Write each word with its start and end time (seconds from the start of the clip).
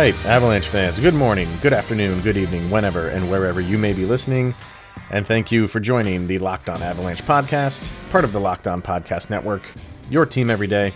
Right, 0.00 0.16
Avalanche 0.24 0.66
fans, 0.66 0.98
good 0.98 1.12
morning, 1.12 1.46
good 1.60 1.74
afternoon, 1.74 2.22
good 2.22 2.38
evening, 2.38 2.70
whenever 2.70 3.08
and 3.08 3.30
wherever 3.30 3.60
you 3.60 3.76
may 3.76 3.92
be 3.92 4.06
listening. 4.06 4.54
And 5.10 5.26
thank 5.26 5.52
you 5.52 5.68
for 5.68 5.78
joining 5.78 6.26
the 6.26 6.38
Locked 6.38 6.70
On 6.70 6.82
Avalanche 6.82 7.22
podcast, 7.22 7.92
part 8.08 8.24
of 8.24 8.32
the 8.32 8.40
Locked 8.40 8.66
On 8.66 8.80
Podcast 8.80 9.28
Network, 9.28 9.60
your 10.08 10.24
team 10.24 10.48
every 10.48 10.68
day. 10.68 10.94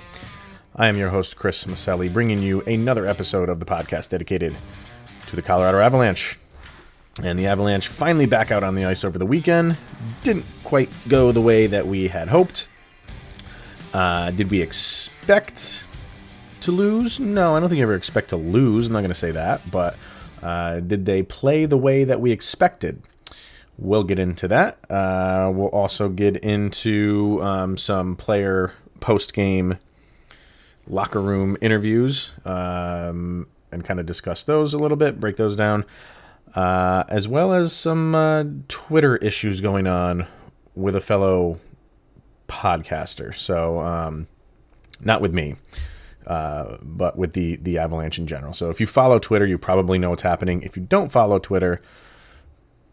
I 0.75 0.89
am 0.89 0.97
your 0.97 1.11
host, 1.11 1.37
Chris 1.37 1.65
Maselli, 1.65 2.11
bringing 2.11 2.41
you 2.41 2.63
another 2.63 3.07
episode 3.07 3.51
of 3.51 3.61
the 3.61 3.67
podcast 3.67 4.09
dedicated 4.09 4.57
to 5.27 5.37
the 5.37 5.43
Colorado 5.43 5.81
Avalanche. 5.81 6.39
And 7.23 7.39
the 7.39 7.47
Avalanche 7.47 7.89
finally 7.89 8.25
back 8.25 8.51
out 8.51 8.65
on 8.65 8.75
the 8.75 8.87
ice 8.87 9.05
over 9.05 9.19
the 9.19 9.27
weekend. 9.27 9.77
Didn't 10.23 10.47
quite 10.65 10.89
go 11.09 11.31
the 11.31 11.43
way 11.43 11.67
that 11.67 11.87
we 11.87 12.09
had 12.09 12.29
hoped. 12.29 12.69
Uh, 13.93 14.31
did 14.31 14.51
we 14.51 14.63
expect 14.63 15.84
to 16.65 16.73
lose? 16.73 17.21
No, 17.21 17.55
I 17.55 17.61
don't 17.61 17.69
think 17.69 17.79
you 17.79 17.85
ever 17.85 17.95
expect 17.95 18.31
to 18.31 18.37
lose. 18.37 18.87
I'm 18.87 18.93
not 18.93 19.01
going 19.01 19.11
to 19.11 19.15
say 19.15 19.31
that. 19.33 19.71
But 19.71 19.97
uh, 20.43 20.81
did 20.81 21.07
they 21.07 21.23
play 21.23 21.67
the 21.67 21.79
way 21.79 22.05
that 22.05 22.21
we 22.21 22.33
expected? 22.33 23.03
We'll 23.79 24.05
get 24.05 24.19
into 24.19 24.49
that. 24.49 24.79
Uh, 24.91 25.51
we'll 25.55 25.69
also 25.69 26.09
get 26.09 26.37
into 26.37 27.41
um, 27.43 27.77
some 27.77 28.17
player 28.17 28.73
post 29.01 29.35
game 29.35 29.79
locker 30.87 31.21
room 31.21 31.57
interviews 31.61 32.31
um, 32.45 33.47
and 33.73 33.85
kind 33.85 33.99
of 33.99 34.07
discuss 34.07 34.43
those 34.45 34.75
a 34.75 34.79
little 34.79 34.97
bit, 34.97 35.19
break 35.19 35.37
those 35.37 35.57
down, 35.57 35.85
uh, 36.55 37.05
as 37.09 37.27
well 37.27 37.53
as 37.53 37.73
some 37.73 38.15
uh, 38.15 38.45
Twitter 38.69 39.17
issues 39.17 39.61
going 39.61 39.87
on 39.87 40.27
with 40.75 40.95
a 40.95 41.01
fellow 41.01 41.59
podcaster. 42.49 43.35
So, 43.35 43.81
um, 43.81 44.29
not 45.01 45.21
with 45.21 45.35
me. 45.35 45.57
Uh, 46.27 46.79
but 46.83 47.19
with 47.19 47.35
the 47.35 47.57
the 47.57 47.79
Avalanche 47.79 48.19
in 48.19 48.27
general. 48.27 48.55
So 48.55 48.71
if 48.71 48.81
you 48.81 48.87
follow 48.87 49.19
Twitter, 49.19 49.47
you 49.47 49.59
probably 49.59 49.99
know 49.99 50.11
what's 50.11 50.23
happening. 50.23 50.63
If 50.63 50.77
you 50.77 50.83
don't 50.83 51.13
follow 51.13 51.39
Twitter, 51.39 51.83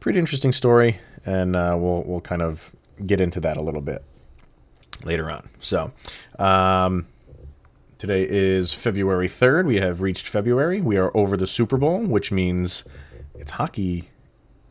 pretty 0.02 0.20
interesting 0.20 0.52
story, 0.52 1.00
and 1.26 1.56
uh, 1.56 1.78
we'll 1.80 2.04
we'll 2.04 2.22
kind 2.22 2.42
of 2.42 2.76
get 3.06 3.22
into 3.22 3.40
that 3.40 3.56
a 3.58 3.62
little 3.62 3.82
bit 3.82 4.04
later 5.06 5.32
on. 5.32 5.50
So 5.60 5.92
um, 6.40 7.08
today 7.98 8.28
is 8.30 8.74
February 8.74 9.30
third. 9.30 9.66
We 9.66 9.78
have 9.78 10.02
reached 10.02 10.28
February. 10.28 10.82
We 10.82 10.98
are 10.98 11.16
over 11.16 11.38
the 11.38 11.48
Super 11.48 11.78
Bowl, 11.78 12.00
which 12.00 12.32
means 12.34 12.84
it's 13.36 13.52
hockey 13.52 14.10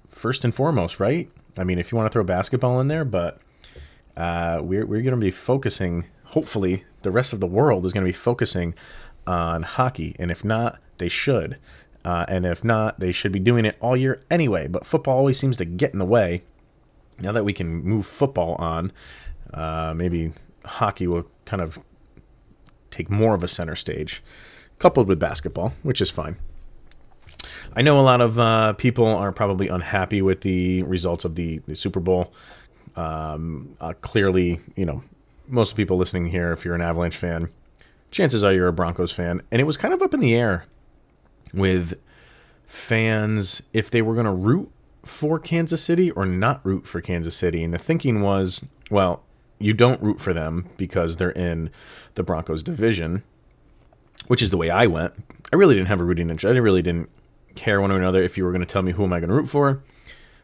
first 0.08 0.44
and 0.44 0.54
foremost, 0.54 1.00
right? 1.00 1.30
I 1.56 1.64
mean, 1.64 1.78
if 1.78 1.90
you 1.90 1.96
want 1.96 2.10
to 2.10 2.12
throw 2.12 2.24
basketball 2.24 2.80
in 2.80 2.88
there, 2.88 3.04
but 3.04 3.40
uh, 4.16 4.60
we're 4.62 4.84
we're 4.84 5.02
going 5.02 5.14
to 5.14 5.16
be 5.16 5.30
focusing 5.30 6.04
hopefully 6.30 6.84
the 7.02 7.10
rest 7.10 7.32
of 7.32 7.40
the 7.40 7.46
world 7.46 7.84
is 7.84 7.92
going 7.92 8.04
to 8.04 8.08
be 8.08 8.12
focusing 8.12 8.74
on 9.26 9.62
hockey. 9.62 10.16
And 10.18 10.30
if 10.30 10.44
not, 10.44 10.80
they 10.98 11.08
should. 11.08 11.58
Uh, 12.04 12.24
and 12.28 12.46
if 12.46 12.64
not, 12.64 13.00
they 13.00 13.12
should 13.12 13.32
be 13.32 13.38
doing 13.38 13.64
it 13.64 13.76
all 13.80 13.96
year 13.96 14.20
anyway. 14.30 14.66
But 14.66 14.86
football 14.86 15.16
always 15.18 15.38
seems 15.38 15.56
to 15.58 15.64
get 15.64 15.92
in 15.92 15.98
the 15.98 16.06
way. 16.06 16.42
Now 17.18 17.32
that 17.32 17.44
we 17.44 17.52
can 17.52 17.82
move 17.82 18.06
football 18.06 18.54
on, 18.54 18.92
uh, 19.52 19.92
maybe 19.94 20.32
hockey 20.64 21.06
will 21.06 21.28
kind 21.44 21.62
of 21.62 21.78
take 22.90 23.10
more 23.10 23.34
of 23.34 23.44
a 23.44 23.48
center 23.48 23.76
stage, 23.76 24.22
coupled 24.78 25.08
with 25.08 25.18
basketball, 25.18 25.74
which 25.82 26.00
is 26.00 26.10
fine. 26.10 26.36
I 27.74 27.82
know 27.82 27.98
a 27.98 28.02
lot 28.02 28.20
of 28.20 28.38
uh, 28.38 28.72
people 28.74 29.06
are 29.06 29.32
probably 29.32 29.68
unhappy 29.68 30.22
with 30.22 30.40
the 30.42 30.82
results 30.84 31.24
of 31.24 31.34
the, 31.34 31.58
the 31.66 31.74
Super 31.74 32.00
Bowl. 32.00 32.32
Um, 32.96 33.76
uh, 33.80 33.92
clearly, 34.00 34.60
you 34.76 34.84
know, 34.84 35.02
most 35.50 35.76
people 35.76 35.96
listening 35.96 36.26
here, 36.26 36.52
if 36.52 36.64
you're 36.64 36.74
an 36.74 36.80
Avalanche 36.80 37.16
fan, 37.16 37.50
chances 38.10 38.44
are 38.44 38.52
you're 38.52 38.68
a 38.68 38.72
Broncos 38.72 39.12
fan. 39.12 39.42
And 39.50 39.60
it 39.60 39.64
was 39.64 39.76
kind 39.76 39.94
of 39.94 40.02
up 40.02 40.14
in 40.14 40.20
the 40.20 40.34
air 40.34 40.64
with 41.52 42.00
fans 42.66 43.62
if 43.72 43.90
they 43.90 44.02
were 44.02 44.14
going 44.14 44.26
to 44.26 44.32
root 44.32 44.70
for 45.04 45.38
Kansas 45.38 45.82
City 45.82 46.10
or 46.12 46.26
not 46.26 46.64
root 46.64 46.86
for 46.86 47.00
Kansas 47.00 47.36
City. 47.36 47.64
And 47.64 47.74
the 47.74 47.78
thinking 47.78 48.20
was, 48.20 48.64
well, 48.90 49.22
you 49.58 49.72
don't 49.74 50.00
root 50.02 50.20
for 50.20 50.32
them 50.32 50.68
because 50.76 51.16
they're 51.16 51.30
in 51.30 51.70
the 52.14 52.22
Broncos 52.22 52.62
division, 52.62 53.22
which 54.26 54.42
is 54.42 54.50
the 54.50 54.56
way 54.56 54.70
I 54.70 54.86
went. 54.86 55.14
I 55.52 55.56
really 55.56 55.74
didn't 55.74 55.88
have 55.88 56.00
a 56.00 56.04
rooting 56.04 56.30
interest. 56.30 56.54
I 56.54 56.58
really 56.58 56.82
didn't 56.82 57.10
care 57.54 57.80
one 57.80 57.90
or 57.90 57.98
another 57.98 58.22
if 58.22 58.38
you 58.38 58.44
were 58.44 58.52
going 58.52 58.60
to 58.60 58.66
tell 58.66 58.82
me 58.82 58.92
who 58.92 59.04
am 59.04 59.12
I 59.12 59.20
going 59.20 59.30
to 59.30 59.34
root 59.34 59.48
for. 59.48 59.82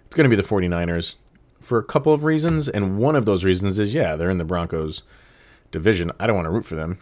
It's 0.06 0.14
going 0.14 0.28
to 0.28 0.36
be 0.36 0.40
the 0.40 0.48
49ers 0.48 1.16
for 1.60 1.78
a 1.78 1.84
couple 1.84 2.12
of 2.12 2.24
reasons, 2.24 2.68
and 2.68 2.98
one 2.98 3.16
of 3.16 3.24
those 3.24 3.44
reasons 3.44 3.78
is 3.78 3.94
yeah, 3.94 4.16
they're 4.16 4.30
in 4.30 4.38
the 4.38 4.44
Broncos 4.44 5.02
division. 5.70 6.12
I 6.18 6.26
don't 6.26 6.36
want 6.36 6.46
to 6.46 6.50
root 6.50 6.64
for 6.64 6.74
them. 6.74 6.98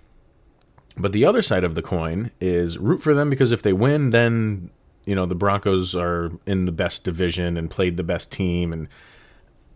But 0.97 1.13
the 1.13 1.25
other 1.25 1.43
side 1.43 1.65
of 1.65 1.75
the 1.75 1.83
coin 1.83 2.31
is 2.41 2.79
root 2.79 3.03
for 3.03 3.15
them 3.15 3.29
because 3.29 3.53
if 3.53 3.63
they 3.63 3.73
win, 3.73 4.11
then 4.11 4.71
you 5.05 5.15
know 5.15 5.27
the 5.27 5.35
Broncos 5.35 5.95
are 5.95 6.31
in 6.47 6.67
the 6.67 6.73
best 6.73 7.05
division 7.05 7.57
and 7.57 7.71
played 7.71 7.97
the 7.97 8.05
best 8.05 8.31
team, 8.31 8.73
and 8.73 8.89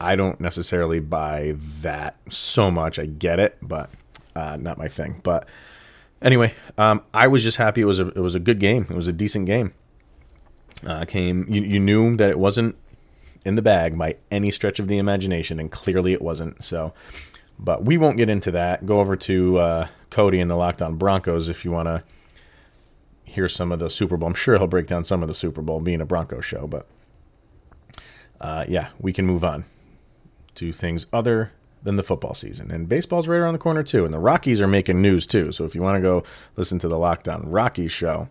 I 0.00 0.14
don't 0.16 0.40
necessarily 0.40 1.00
buy 1.00 1.54
that 1.80 2.16
so 2.28 2.70
much. 2.70 2.98
I 2.98 3.06
get 3.06 3.40
it, 3.40 3.58
but 3.60 3.90
uh, 4.36 4.56
not 4.56 4.78
my 4.78 4.86
thing. 4.86 5.20
But 5.24 5.48
anyway, 6.22 6.54
um, 6.76 7.02
I 7.12 7.26
was 7.26 7.42
just 7.42 7.56
happy 7.56 7.80
it 7.80 7.86
was 7.86 7.98
a 7.98 8.08
it 8.08 8.20
was 8.20 8.36
a 8.36 8.40
good 8.40 8.60
game. 8.60 8.86
It 8.88 8.94
was 8.94 9.08
a 9.08 9.12
decent 9.12 9.46
game. 9.46 9.74
Uh, 10.86 11.04
came 11.04 11.44
you, 11.48 11.62
you 11.62 11.80
knew 11.80 12.16
that 12.16 12.30
it 12.30 12.38
wasn't 12.38 12.76
in 13.48 13.54
the 13.54 13.62
bag 13.62 13.96
by 13.96 14.14
any 14.30 14.50
stretch 14.50 14.78
of 14.78 14.88
the 14.88 14.98
imagination, 14.98 15.58
and 15.58 15.72
clearly 15.72 16.12
it 16.12 16.20
wasn't. 16.20 16.62
So, 16.62 16.92
but 17.58 17.82
we 17.82 17.96
won't 17.96 18.18
get 18.18 18.28
into 18.28 18.50
that. 18.50 18.84
Go 18.84 19.00
over 19.00 19.16
to 19.16 19.58
uh, 19.58 19.86
Cody 20.10 20.38
and 20.38 20.50
the 20.50 20.54
Locked 20.54 20.82
On 20.82 20.96
Broncos 20.96 21.48
if 21.48 21.64
you 21.64 21.72
want 21.72 21.86
to 21.86 22.04
hear 23.24 23.48
some 23.48 23.72
of 23.72 23.78
the 23.78 23.88
Super 23.88 24.18
Bowl. 24.18 24.28
I'm 24.28 24.34
sure 24.34 24.58
he'll 24.58 24.66
break 24.66 24.86
down 24.86 25.02
some 25.02 25.22
of 25.22 25.28
the 25.28 25.34
Super 25.34 25.62
Bowl, 25.62 25.80
being 25.80 26.02
a 26.02 26.04
Bronco 26.04 26.42
show. 26.42 26.66
But 26.66 26.86
uh, 28.38 28.66
yeah, 28.68 28.90
we 29.00 29.14
can 29.14 29.26
move 29.26 29.44
on 29.44 29.64
to 30.56 30.70
things 30.70 31.06
other 31.10 31.50
than 31.82 31.96
the 31.96 32.02
football 32.02 32.34
season. 32.34 32.70
And 32.70 32.86
baseball's 32.86 33.28
right 33.28 33.38
around 33.38 33.54
the 33.54 33.58
corner 33.58 33.82
too. 33.82 34.04
And 34.04 34.12
the 34.12 34.18
Rockies 34.18 34.60
are 34.60 34.66
making 34.66 35.00
news 35.00 35.26
too. 35.26 35.52
So 35.52 35.64
if 35.64 35.74
you 35.74 35.80
want 35.80 35.96
to 35.96 36.02
go 36.02 36.22
listen 36.56 36.78
to 36.80 36.88
the 36.88 36.98
Locked 36.98 37.28
On 37.28 37.48
Rockies 37.48 37.92
show, 37.92 38.28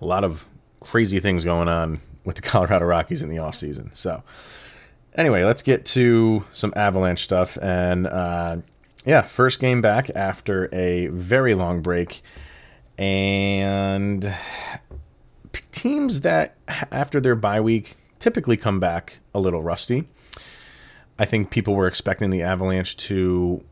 a 0.00 0.04
lot 0.04 0.24
of 0.24 0.48
crazy 0.80 1.20
things 1.20 1.44
going 1.44 1.68
on 1.68 2.00
with 2.24 2.36
the 2.36 2.42
Colorado 2.42 2.86
Rockies 2.86 3.22
in 3.22 3.28
the 3.28 3.36
offseason. 3.36 3.94
So, 3.96 4.22
anyway, 5.14 5.44
let's 5.44 5.62
get 5.62 5.84
to 5.86 6.44
some 6.52 6.72
Avalanche 6.76 7.22
stuff. 7.22 7.58
And 7.60 8.06
uh, 8.06 8.58
yeah, 9.04 9.22
first 9.22 9.60
game 9.60 9.80
back 9.80 10.10
after 10.14 10.68
a 10.72 11.08
very 11.08 11.54
long 11.54 11.82
break. 11.82 12.22
And 12.98 14.32
teams 15.72 16.20
that, 16.20 16.56
after 16.68 17.20
their 17.20 17.34
bye 17.34 17.60
week, 17.60 17.96
typically 18.18 18.56
come 18.56 18.78
back 18.78 19.18
a 19.34 19.40
little 19.40 19.62
rusty. 19.62 20.08
I 21.18 21.24
think 21.24 21.50
people 21.50 21.74
were 21.74 21.86
expecting 21.86 22.30
the 22.30 22.42
Avalanche 22.42 22.96
to 22.98 23.64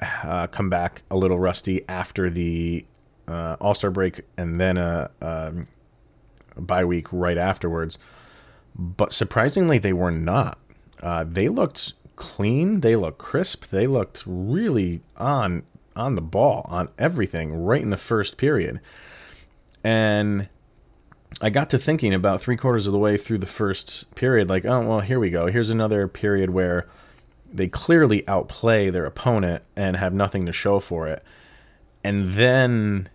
uh, 0.00 0.46
come 0.48 0.68
back 0.68 1.02
a 1.10 1.16
little 1.16 1.38
rusty 1.38 1.84
after 1.88 2.28
the 2.28 2.84
uh, 3.28 3.56
All 3.60 3.74
Star 3.74 3.90
break 3.90 4.22
and 4.36 4.56
then 4.56 4.76
a, 4.76 5.10
a 5.20 5.48
um, 5.48 5.66
bye 6.56 6.84
week 6.84 7.06
right 7.12 7.38
afterwards. 7.38 7.98
But 8.74 9.12
surprisingly, 9.12 9.78
they 9.78 9.92
were 9.92 10.10
not. 10.10 10.58
Uh, 11.02 11.24
they 11.24 11.48
looked 11.48 11.92
clean. 12.16 12.80
They 12.80 12.96
looked 12.96 13.18
crisp. 13.18 13.66
They 13.66 13.86
looked 13.86 14.22
really 14.26 15.00
on 15.16 15.64
on 15.94 16.14
the 16.14 16.22
ball 16.22 16.64
on 16.68 16.88
everything 16.98 17.52
right 17.52 17.82
in 17.82 17.90
the 17.90 17.96
first 17.98 18.38
period. 18.38 18.80
And 19.84 20.48
I 21.40 21.50
got 21.50 21.70
to 21.70 21.78
thinking 21.78 22.14
about 22.14 22.40
three 22.40 22.56
quarters 22.56 22.86
of 22.86 22.92
the 22.92 22.98
way 22.98 23.16
through 23.16 23.38
the 23.38 23.46
first 23.46 24.12
period, 24.14 24.48
like, 24.48 24.64
oh 24.64 24.86
well, 24.86 25.00
here 25.00 25.18
we 25.18 25.30
go. 25.30 25.46
Here's 25.46 25.70
another 25.70 26.08
period 26.08 26.50
where 26.50 26.86
they 27.52 27.68
clearly 27.68 28.26
outplay 28.28 28.90
their 28.90 29.04
opponent 29.04 29.62
and 29.76 29.96
have 29.96 30.14
nothing 30.14 30.46
to 30.46 30.52
show 30.52 30.80
for 30.80 31.08
it. 31.08 31.22
And 32.04 32.30
then 32.30 33.08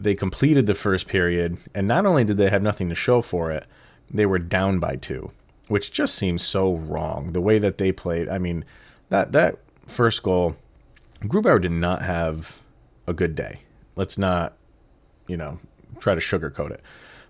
they 0.00 0.14
completed 0.14 0.66
the 0.66 0.74
first 0.74 1.06
period, 1.06 1.58
and 1.74 1.86
not 1.86 2.06
only 2.06 2.24
did 2.24 2.38
they 2.38 2.50
have 2.50 2.62
nothing 2.62 2.88
to 2.88 2.94
show 2.94 3.20
for 3.20 3.50
it, 3.50 3.66
they 4.10 4.26
were 4.26 4.38
down 4.38 4.78
by 4.78 4.96
two, 4.96 5.30
which 5.68 5.92
just 5.92 6.14
seems 6.14 6.42
so 6.42 6.74
wrong. 6.74 7.32
The 7.32 7.40
way 7.40 7.58
that 7.58 7.78
they 7.78 7.92
played, 7.92 8.28
I 8.28 8.38
mean, 8.38 8.64
that 9.10 9.32
that 9.32 9.58
first 9.86 10.22
goal, 10.22 10.56
Grubauer 11.22 11.60
did 11.60 11.72
not 11.72 12.02
have 12.02 12.60
a 13.06 13.12
good 13.12 13.34
day. 13.34 13.60
Let's 13.96 14.16
not, 14.16 14.56
you 15.26 15.36
know, 15.36 15.58
try 15.98 16.14
to 16.14 16.20
sugarcoat 16.20 16.70
it. 16.70 16.82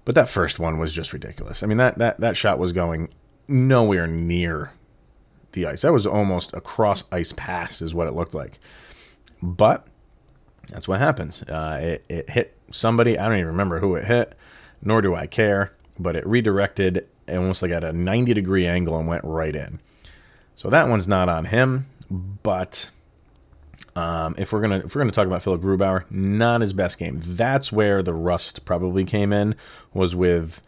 But 0.05 0.14
that 0.14 0.28
first 0.28 0.58
one 0.58 0.78
was 0.78 0.93
just 0.93 1.12
ridiculous. 1.12 1.62
I 1.62 1.67
mean, 1.67 1.78
that 1.78 1.99
that 1.99 2.19
that 2.19 2.37
shot 2.37 2.58
was 2.58 2.72
going 2.72 3.08
nowhere 3.49 4.06
near 4.06 4.72
the 5.52 5.67
ice. 5.67 5.82
That 5.82 5.93
was 5.93 6.06
almost 6.06 6.55
a 6.55 6.61
cross 6.61 7.05
ice 7.11 7.32
pass, 7.37 7.82
is 7.82 7.94
what 7.94 8.06
it 8.06 8.14
looked 8.14 8.34
like. 8.34 8.58
But 9.43 9.87
that's 10.70 10.88
what 10.88 10.99
happens. 10.99 11.43
Uh, 11.43 11.78
it, 11.82 12.05
it 12.08 12.31
hit 12.31 12.56
somebody. 12.70 13.19
I 13.19 13.25
don't 13.26 13.37
even 13.37 13.49
remember 13.49 13.81
who 13.81 13.94
it 13.96 14.05
hit, 14.05 14.34
nor 14.82 15.02
do 15.02 15.14
I 15.14 15.26
care. 15.26 15.72
But 15.99 16.17
it 16.17 16.26
redirected 16.26 17.06
almost 17.28 17.61
like 17.62 17.70
at 17.70 17.84
a 17.84 17.93
90 17.93 18.32
degree 18.34 18.67
angle 18.67 18.96
and 18.99 19.06
went 19.06 19.25
right 19.25 19.55
in. 19.55 19.81
So 20.56 20.70
that 20.70 20.88
one's 20.88 21.06
not 21.08 21.28
on 21.28 21.44
him. 21.46 21.87
But 22.11 22.90
Um, 23.96 24.34
if 24.38 24.52
we're 24.52 24.61
gonna 24.61 24.78
if 24.78 24.94
we're 24.94 25.00
gonna 25.00 25.12
talk 25.12 25.26
about 25.26 25.43
Philipp 25.43 25.61
Grubauer, 25.61 26.05
not 26.11 26.61
his 26.61 26.72
best 26.72 26.96
game. 26.99 27.20
That's 27.22 27.72
where 27.72 28.02
the 28.02 28.14
rust 28.14 28.64
probably 28.64 29.05
came 29.05 29.32
in 29.32 29.56
was 29.93 30.14
with 30.14 30.62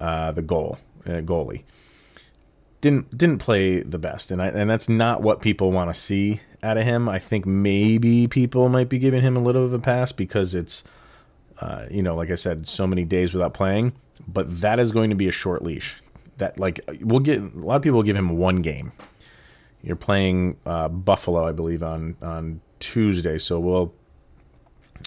uh, 0.00 0.32
the 0.32 0.42
goal 0.42 0.78
uh, 1.04 1.20
goalie. 1.20 1.64
Didn't 2.80 3.16
didn't 3.16 3.38
play 3.38 3.80
the 3.80 3.98
best, 3.98 4.30
and 4.30 4.40
I, 4.40 4.48
and 4.48 4.70
that's 4.70 4.88
not 4.88 5.20
what 5.20 5.40
people 5.40 5.72
want 5.72 5.90
to 5.92 6.00
see 6.00 6.40
out 6.62 6.76
of 6.76 6.84
him. 6.84 7.08
I 7.08 7.18
think 7.18 7.44
maybe 7.44 8.28
people 8.28 8.68
might 8.68 8.88
be 8.88 8.98
giving 8.98 9.20
him 9.20 9.36
a 9.36 9.40
little 9.40 9.64
of 9.64 9.72
a 9.72 9.78
pass 9.78 10.12
because 10.12 10.54
it's 10.54 10.84
uh, 11.60 11.86
you 11.90 12.02
know 12.02 12.14
like 12.14 12.30
I 12.30 12.36
said, 12.36 12.66
so 12.66 12.86
many 12.86 13.04
days 13.04 13.32
without 13.32 13.54
playing. 13.54 13.92
But 14.26 14.60
that 14.60 14.78
is 14.78 14.92
going 14.92 15.10
to 15.10 15.16
be 15.16 15.28
a 15.28 15.32
short 15.32 15.62
leash. 15.62 16.00
That 16.36 16.58
like 16.58 16.80
we'll 17.00 17.20
get 17.20 17.40
a 17.40 17.58
lot 17.58 17.76
of 17.76 17.82
people 17.82 17.96
will 17.96 18.04
give 18.04 18.16
him 18.16 18.36
one 18.36 18.56
game. 18.56 18.92
You're 19.82 19.96
playing 19.96 20.56
uh, 20.66 20.88
Buffalo, 20.88 21.46
I 21.46 21.52
believe, 21.52 21.82
on 21.82 22.16
on 22.22 22.60
Tuesday, 22.78 23.38
so 23.38 23.58
we'll 23.58 23.94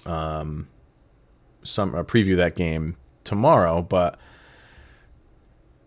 um 0.05 0.67
some 1.63 1.95
uh, 1.95 2.03
preview 2.03 2.35
that 2.37 2.55
game 2.55 2.97
tomorrow. 3.23 3.81
But 3.81 4.19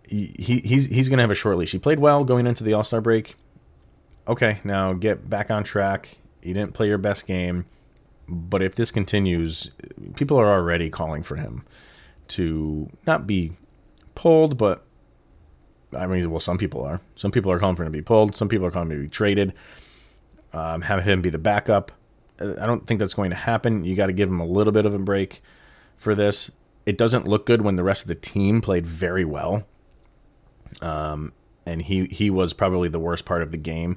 he, 0.09 0.35
he 0.39 0.61
he's 0.61 0.87
he's 0.87 1.09
gonna 1.09 1.23
have 1.23 1.31
a 1.31 1.35
short 1.35 1.57
leash. 1.57 1.73
He 1.73 1.79
played 1.79 1.99
well 1.99 2.25
going 2.25 2.47
into 2.47 2.65
the 2.65 2.73
All 2.73 2.85
Star 2.85 3.01
break. 3.01 3.37
Okay, 4.27 4.61
now 4.65 4.93
get 4.93 5.29
back 5.29 5.51
on 5.51 5.65
track. 5.65 6.19
You 6.43 6.55
didn't 6.55 6.75
play 6.75 6.89
your 6.89 6.99
best 6.99 7.27
game, 7.27 7.67
but 8.29 8.63
if 8.63 8.75
this 8.75 8.91
continues, 8.91 9.71
people 10.15 10.39
are 10.39 10.51
already 10.51 10.91
calling 10.91 11.23
for 11.23 11.37
him 11.37 11.65
to 12.29 12.89
not 13.07 13.27
be 13.27 13.53
pulled, 14.15 14.57
but 14.57 14.85
I 15.97 16.07
mean, 16.07 16.31
well, 16.31 16.41
some 16.41 16.59
people 16.59 16.83
are. 16.85 17.01
Some 17.17 17.31
people 17.31 17.51
are 17.53 17.59
calling 17.59 17.77
for 17.77 17.83
him 17.83 17.93
to 17.93 17.99
be 17.99 18.03
pulled. 18.03 18.35
Some 18.35 18.49
people 18.49 18.67
are 18.67 18.71
calling 18.71 18.91
him 18.91 18.99
to 18.99 19.03
be 19.05 19.09
traded. 19.09 19.53
Um, 20.53 20.83
have 20.83 21.05
him 21.05 21.21
be 21.21 21.31
the 21.31 21.39
backup. 21.39 21.93
I 22.41 22.67
don't 22.67 22.87
think 22.87 23.01
that's 23.01 23.15
going 23.15 23.31
to 23.31 23.37
happen. 23.37 23.85
You 23.85 23.95
got 23.95 24.07
to 24.07 24.13
give 24.13 24.29
him 24.29 24.41
a 24.41 24.47
little 24.47 24.73
bit 24.73 24.87
of 24.87 24.95
a 24.95 24.99
break 24.99 25.43
for 25.97 26.15
this. 26.15 26.51
It 26.87 26.99
doesn't 26.99 27.27
look 27.27 27.47
good 27.47 27.63
when 27.63 27.77
the 27.77 27.85
rest 27.85 28.03
of 28.03 28.09
the 28.09 28.15
team 28.15 28.61
played 28.61 28.87
very 28.87 29.25
well. 29.25 29.65
Um, 30.81 31.33
and 31.67 31.83
he 31.83 32.07
he 32.07 32.31
was 32.31 32.53
probably 32.53 32.89
the 32.89 32.99
worst 32.99 33.25
part 33.25 33.43
of 33.43 33.51
the 33.51 33.57
game. 33.57 33.97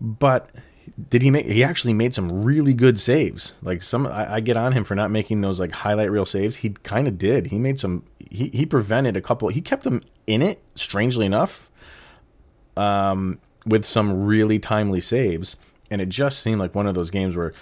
But 0.00 0.50
did 1.10 1.22
he 1.22 1.30
make? 1.30 1.46
He 1.46 1.62
actually 1.62 1.92
made 1.92 2.14
some 2.14 2.44
really 2.44 2.74
good 2.74 2.98
saves. 2.98 3.54
Like 3.62 3.82
some, 3.82 4.06
I, 4.06 4.34
I 4.34 4.40
get 4.40 4.56
on 4.56 4.72
him 4.72 4.84
for 4.84 4.94
not 4.94 5.10
making 5.10 5.40
those 5.40 5.60
like 5.60 5.72
highlight 5.72 6.10
reel 6.10 6.26
saves. 6.26 6.56
He 6.56 6.70
kind 6.70 7.06
of 7.06 7.18
did. 7.18 7.46
He 7.46 7.58
made 7.58 7.78
some. 7.78 8.04
He 8.18 8.48
he 8.48 8.66
prevented 8.66 9.16
a 9.16 9.20
couple. 9.20 9.48
He 9.48 9.60
kept 9.60 9.84
them 9.84 10.02
in 10.26 10.42
it. 10.42 10.60
Strangely 10.74 11.26
enough, 11.26 11.70
um, 12.76 13.38
with 13.66 13.84
some 13.84 14.24
really 14.24 14.58
timely 14.58 15.00
saves, 15.00 15.56
and 15.90 16.00
it 16.00 16.08
just 16.08 16.40
seemed 16.40 16.58
like 16.58 16.74
one 16.74 16.86
of 16.86 16.94
those 16.94 17.10
games 17.10 17.36
where 17.36 17.52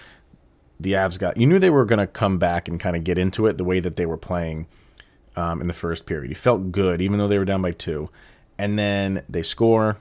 the 0.79 0.93
Avs 0.93 1.19
got. 1.19 1.37
You 1.37 1.47
knew 1.47 1.59
they 1.59 1.71
were 1.71 1.85
going 1.85 1.99
to 1.99 2.07
come 2.07 2.39
back 2.39 2.69
and 2.69 2.81
kind 2.81 2.97
of 2.97 3.05
get 3.05 3.19
into 3.19 3.47
it 3.47 3.59
the 3.59 3.65
way 3.65 3.81
that 3.81 3.97
they 3.97 4.07
were 4.07 4.17
playing 4.17 4.67
um, 5.37 5.61
in 5.61 5.67
the 5.67 5.75
first 5.75 6.07
period. 6.07 6.29
He 6.29 6.35
felt 6.35 6.73
good, 6.73 7.01
even 7.01 7.19
though 7.19 7.29
they 7.29 7.39
were 7.39 7.45
down 7.45 7.63
by 7.63 7.73
two, 7.73 8.11
and 8.59 8.79
then 8.79 9.23
they 9.29 9.43
score. 9.43 9.99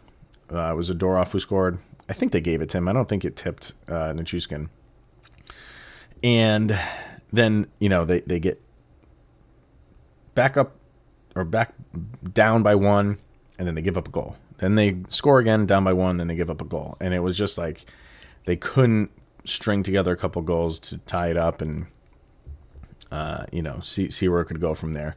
Uh, 0.51 0.71
it 0.71 0.75
was 0.75 0.89
Zadorov 0.89 1.31
who 1.31 1.39
scored. 1.39 1.79
I 2.07 2.13
think 2.13 2.31
they 2.31 2.41
gave 2.41 2.61
it 2.61 2.69
to 2.69 2.77
him. 2.77 2.87
I 2.87 2.93
don't 2.93 3.07
think 3.07 3.23
it 3.23 3.35
tipped 3.35 3.73
uh, 3.87 4.13
Nichushkin. 4.13 4.69
And 6.23 6.77
then 7.31 7.67
you 7.79 7.89
know 7.89 8.05
they 8.05 8.21
they 8.21 8.39
get 8.39 8.61
back 10.35 10.57
up 10.57 10.75
or 11.35 11.43
back 11.45 11.73
down 12.33 12.63
by 12.63 12.75
one, 12.75 13.17
and 13.57 13.67
then 13.67 13.75
they 13.75 13.81
give 13.81 13.97
up 13.97 14.07
a 14.07 14.11
goal. 14.11 14.35
Then 14.57 14.75
they 14.75 14.97
score 15.07 15.39
again, 15.39 15.65
down 15.65 15.85
by 15.85 15.93
one, 15.93 16.17
then 16.17 16.27
they 16.27 16.35
give 16.35 16.49
up 16.49 16.61
a 16.61 16.65
goal, 16.65 16.97
and 16.99 17.13
it 17.13 17.19
was 17.19 17.37
just 17.37 17.57
like 17.57 17.85
they 18.45 18.57
couldn't 18.57 19.11
string 19.45 19.83
together 19.83 20.11
a 20.11 20.17
couple 20.17 20.41
goals 20.41 20.79
to 20.79 20.97
tie 20.99 21.29
it 21.29 21.37
up 21.37 21.61
and 21.61 21.87
uh, 23.11 23.45
you 23.51 23.61
know 23.61 23.79
see 23.81 24.09
see 24.09 24.27
where 24.27 24.41
it 24.41 24.45
could 24.45 24.61
go 24.61 24.73
from 24.73 24.93
there. 24.93 25.15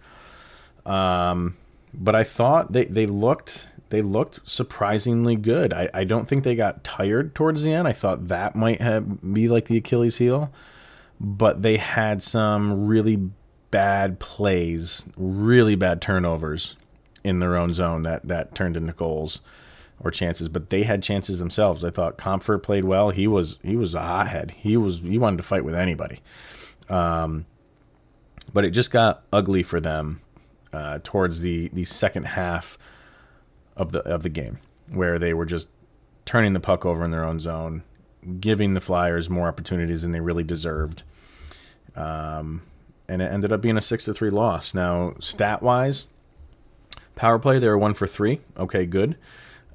Um, 0.87 1.57
but 1.95 2.15
I 2.15 2.25
thought 2.25 2.73
they 2.73 2.85
they 2.87 3.07
looked 3.07 3.69
they 3.91 4.03
looked 4.03 4.41
surprisingly 4.49 5.37
good. 5.37 5.73
I, 5.73 5.91
I 5.93 6.05
don't 6.05 6.27
think 6.27 6.45
they 6.45 6.55
got 6.55 6.83
tired 6.83 7.35
towards 7.35 7.63
the 7.63 7.73
end. 7.73 7.87
I 7.87 7.93
thought 7.93 8.29
that 8.29 8.57
might 8.57 8.81
have 8.81 9.35
be 9.35 9.49
like 9.49 9.67
the 9.67 9.77
Achilles 9.77 10.17
heel, 10.17 10.51
but 11.21 11.63
they 11.63 11.77
had 11.77 12.23
some 12.23 12.87
really 12.87 13.31
bad 13.71 14.19
plays, 14.19 15.05
really 15.17 15.77
bad 15.77 16.01
turnovers 16.01 16.75
in 17.23 17.41
their 17.41 17.57
own 17.57 17.73
zone 17.73 18.03
that 18.05 18.27
that 18.29 18.55
turned 18.55 18.77
into 18.77 18.93
goals 18.93 19.41
or 20.01 20.11
chances. 20.11 20.49
But 20.49 20.71
they 20.71 20.85
had 20.85 21.03
chances 21.03 21.39
themselves. 21.39 21.85
I 21.85 21.91
thought 21.91 22.17
Compher 22.17 22.63
played 22.63 22.85
well. 22.85 23.11
He 23.11 23.27
was 23.27 23.59
he 23.63 23.77
was 23.77 23.95
a 23.95 24.01
hothead. 24.01 24.53
He 24.53 24.77
was 24.77 25.01
he 25.01 25.19
wanted 25.19 25.37
to 25.37 25.43
fight 25.43 25.65
with 25.65 25.75
anybody. 25.75 26.21
Um, 26.89 27.45
but 28.53 28.65
it 28.65 28.71
just 28.71 28.91
got 28.91 29.25
ugly 29.33 29.63
for 29.63 29.81
them 29.81 30.21
uh, 30.73 30.99
towards 31.03 31.41
the 31.41 31.69
the 31.73 31.85
second 31.85 32.25
half 32.25 32.79
of 33.77 33.93
the 33.93 34.01
of 34.01 34.23
the 34.23 34.29
game, 34.29 34.59
where 34.91 35.19
they 35.19 35.35
were 35.35 35.47
just 35.47 35.69
turning 36.25 36.53
the 36.53 36.61
puck 36.61 36.87
over 36.87 37.05
in 37.05 37.11
their 37.11 37.25
own 37.25 37.41
zone, 37.41 37.83
giving 38.41 38.75
the 38.75 38.81
Flyers 38.81 39.29
more 39.29 39.49
opportunities 39.49 40.03
than 40.03 40.13
they 40.13 40.21
really 40.21 40.45
deserved. 40.45 41.03
Um, 41.97 42.63
and 43.09 43.21
it 43.21 43.31
ended 43.31 43.53
up 43.53 43.61
being 43.61 43.77
a 43.77 43.83
six 43.83 44.05
to 44.07 44.15
three 44.15 44.31
loss. 44.31 44.75
Now, 44.75 45.15
stat 45.19 45.63
wise, 45.63 46.07
power 47.15 47.39
play 47.39 47.59
they 47.59 47.69
were 47.69 47.79
one 47.79 47.95
for 47.95 48.07
three. 48.07 48.41
Okay, 48.57 48.87
good. 48.87 49.17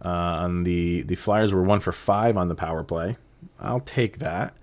Uh, 0.03 0.09
on 0.09 0.63
the 0.63 1.01
the 1.03 1.15
Flyers 1.15 1.53
were 1.53 1.63
one 1.63 1.79
for 1.79 1.91
five 1.91 2.37
on 2.37 2.47
the 2.47 2.55
power 2.55 2.83
play. 2.83 3.17
I'll 3.59 3.79
take 3.81 4.19
that. 4.19 4.55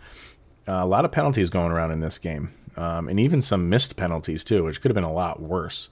Uh, 0.66 0.80
a 0.82 0.86
lot 0.86 1.04
of 1.04 1.12
penalties 1.12 1.50
going 1.50 1.72
around 1.72 1.90
in 1.90 2.00
this 2.00 2.18
game, 2.18 2.50
um, 2.76 3.08
and 3.08 3.20
even 3.20 3.42
some 3.42 3.68
missed 3.68 3.96
penalties 3.96 4.44
too, 4.44 4.64
which 4.64 4.80
could 4.80 4.90
have 4.90 4.94
been 4.94 5.04
a 5.04 5.12
lot 5.12 5.40
worse. 5.40 5.88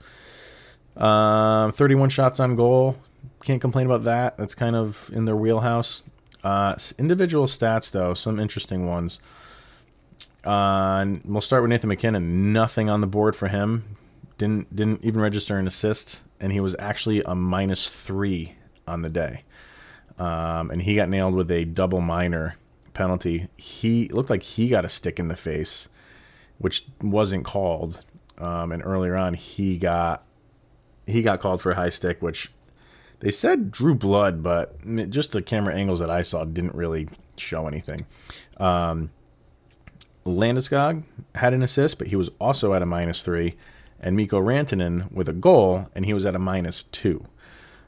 Uh, 0.95 1.71
31 1.71 2.09
shots 2.09 2.39
on 2.39 2.55
goal, 2.55 2.95
can't 3.43 3.61
complain 3.61 3.85
about 3.85 4.03
that. 4.03 4.37
That's 4.37 4.55
kind 4.55 4.75
of 4.75 5.09
in 5.13 5.25
their 5.25 5.35
wheelhouse. 5.35 6.01
Uh, 6.43 6.75
individual 6.97 7.45
stats, 7.45 7.91
though, 7.91 8.13
some 8.13 8.39
interesting 8.39 8.87
ones. 8.87 9.19
Uh, 10.43 11.05
we'll 11.25 11.41
start 11.41 11.61
with 11.61 11.69
Nathan 11.69 11.89
MacKinnon. 11.89 12.51
Nothing 12.51 12.89
on 12.89 13.01
the 13.01 13.07
board 13.07 13.35
for 13.35 13.47
him. 13.47 13.83
Didn't 14.37 14.75
didn't 14.75 15.03
even 15.03 15.21
register 15.21 15.57
an 15.57 15.67
assist, 15.67 16.21
and 16.39 16.51
he 16.51 16.59
was 16.59 16.75
actually 16.79 17.21
a 17.23 17.35
minus 17.35 17.87
three 17.87 18.55
on 18.87 19.03
the 19.03 19.09
day. 19.09 19.43
Um, 20.19 20.69
and 20.69 20.81
he 20.81 20.95
got 20.95 21.09
nailed 21.09 21.33
with 21.33 21.49
a 21.49 21.65
double 21.65 22.01
minor 22.01 22.55
penalty. 22.93 23.47
He 23.57 24.09
looked 24.09 24.29
like 24.29 24.43
he 24.43 24.67
got 24.67 24.85
a 24.85 24.89
stick 24.89 25.19
in 25.19 25.27
the 25.27 25.35
face, 25.35 25.87
which 26.57 26.85
wasn't 27.01 27.45
called. 27.45 28.03
Um, 28.37 28.71
and 28.71 28.83
earlier 28.83 29.15
on, 29.15 29.33
he 29.33 29.77
got 29.77 30.23
he 31.05 31.21
got 31.21 31.39
called 31.39 31.61
for 31.61 31.71
a 31.71 31.75
high 31.75 31.89
stick, 31.89 32.21
which 32.21 32.51
they 33.19 33.31
said 33.31 33.71
drew 33.71 33.95
blood, 33.95 34.43
but 34.43 34.75
just 35.09 35.31
the 35.31 35.41
camera 35.41 35.75
angles 35.75 35.99
that 35.99 36.09
I 36.09 36.21
saw 36.21 36.43
didn't 36.45 36.75
really 36.75 37.07
show 37.37 37.67
anything. 37.67 38.05
Um, 38.57 39.11
Landeskog 40.25 41.03
had 41.35 41.53
an 41.53 41.63
assist, 41.63 41.97
but 41.97 42.07
he 42.07 42.15
was 42.15 42.29
also 42.39 42.73
at 42.73 42.81
a 42.81 42.85
minus 42.85 43.21
three, 43.21 43.55
and 43.99 44.15
Mikko 44.15 44.41
Rantanen 44.41 45.11
with 45.11 45.29
a 45.29 45.33
goal, 45.33 45.87
and 45.95 46.05
he 46.05 46.13
was 46.13 46.25
at 46.25 46.35
a 46.35 46.39
minus 46.39 46.83
two. 46.83 47.25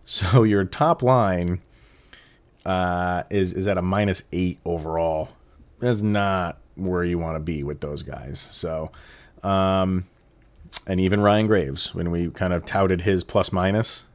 So 0.05 0.43
your 0.43 0.65
top 0.65 1.01
line 1.01 1.61
uh, 2.65 3.23
is 3.29 3.53
is 3.53 3.67
at 3.67 3.77
a 3.77 3.81
minus 3.81 4.23
eight 4.31 4.59
overall. 4.65 5.29
That's 5.79 6.01
not 6.01 6.59
where 6.75 7.03
you 7.03 7.17
want 7.17 7.35
to 7.35 7.39
be 7.39 7.63
with 7.63 7.81
those 7.81 8.03
guys. 8.03 8.47
So, 8.51 8.91
um, 9.43 10.05
and 10.87 10.99
even 10.99 11.21
Ryan 11.21 11.47
Graves, 11.47 11.93
when 11.93 12.11
we 12.11 12.29
kind 12.29 12.53
of 12.53 12.65
touted 12.65 13.01
his 13.01 13.23
plus 13.23 13.51
minus, 13.51 14.05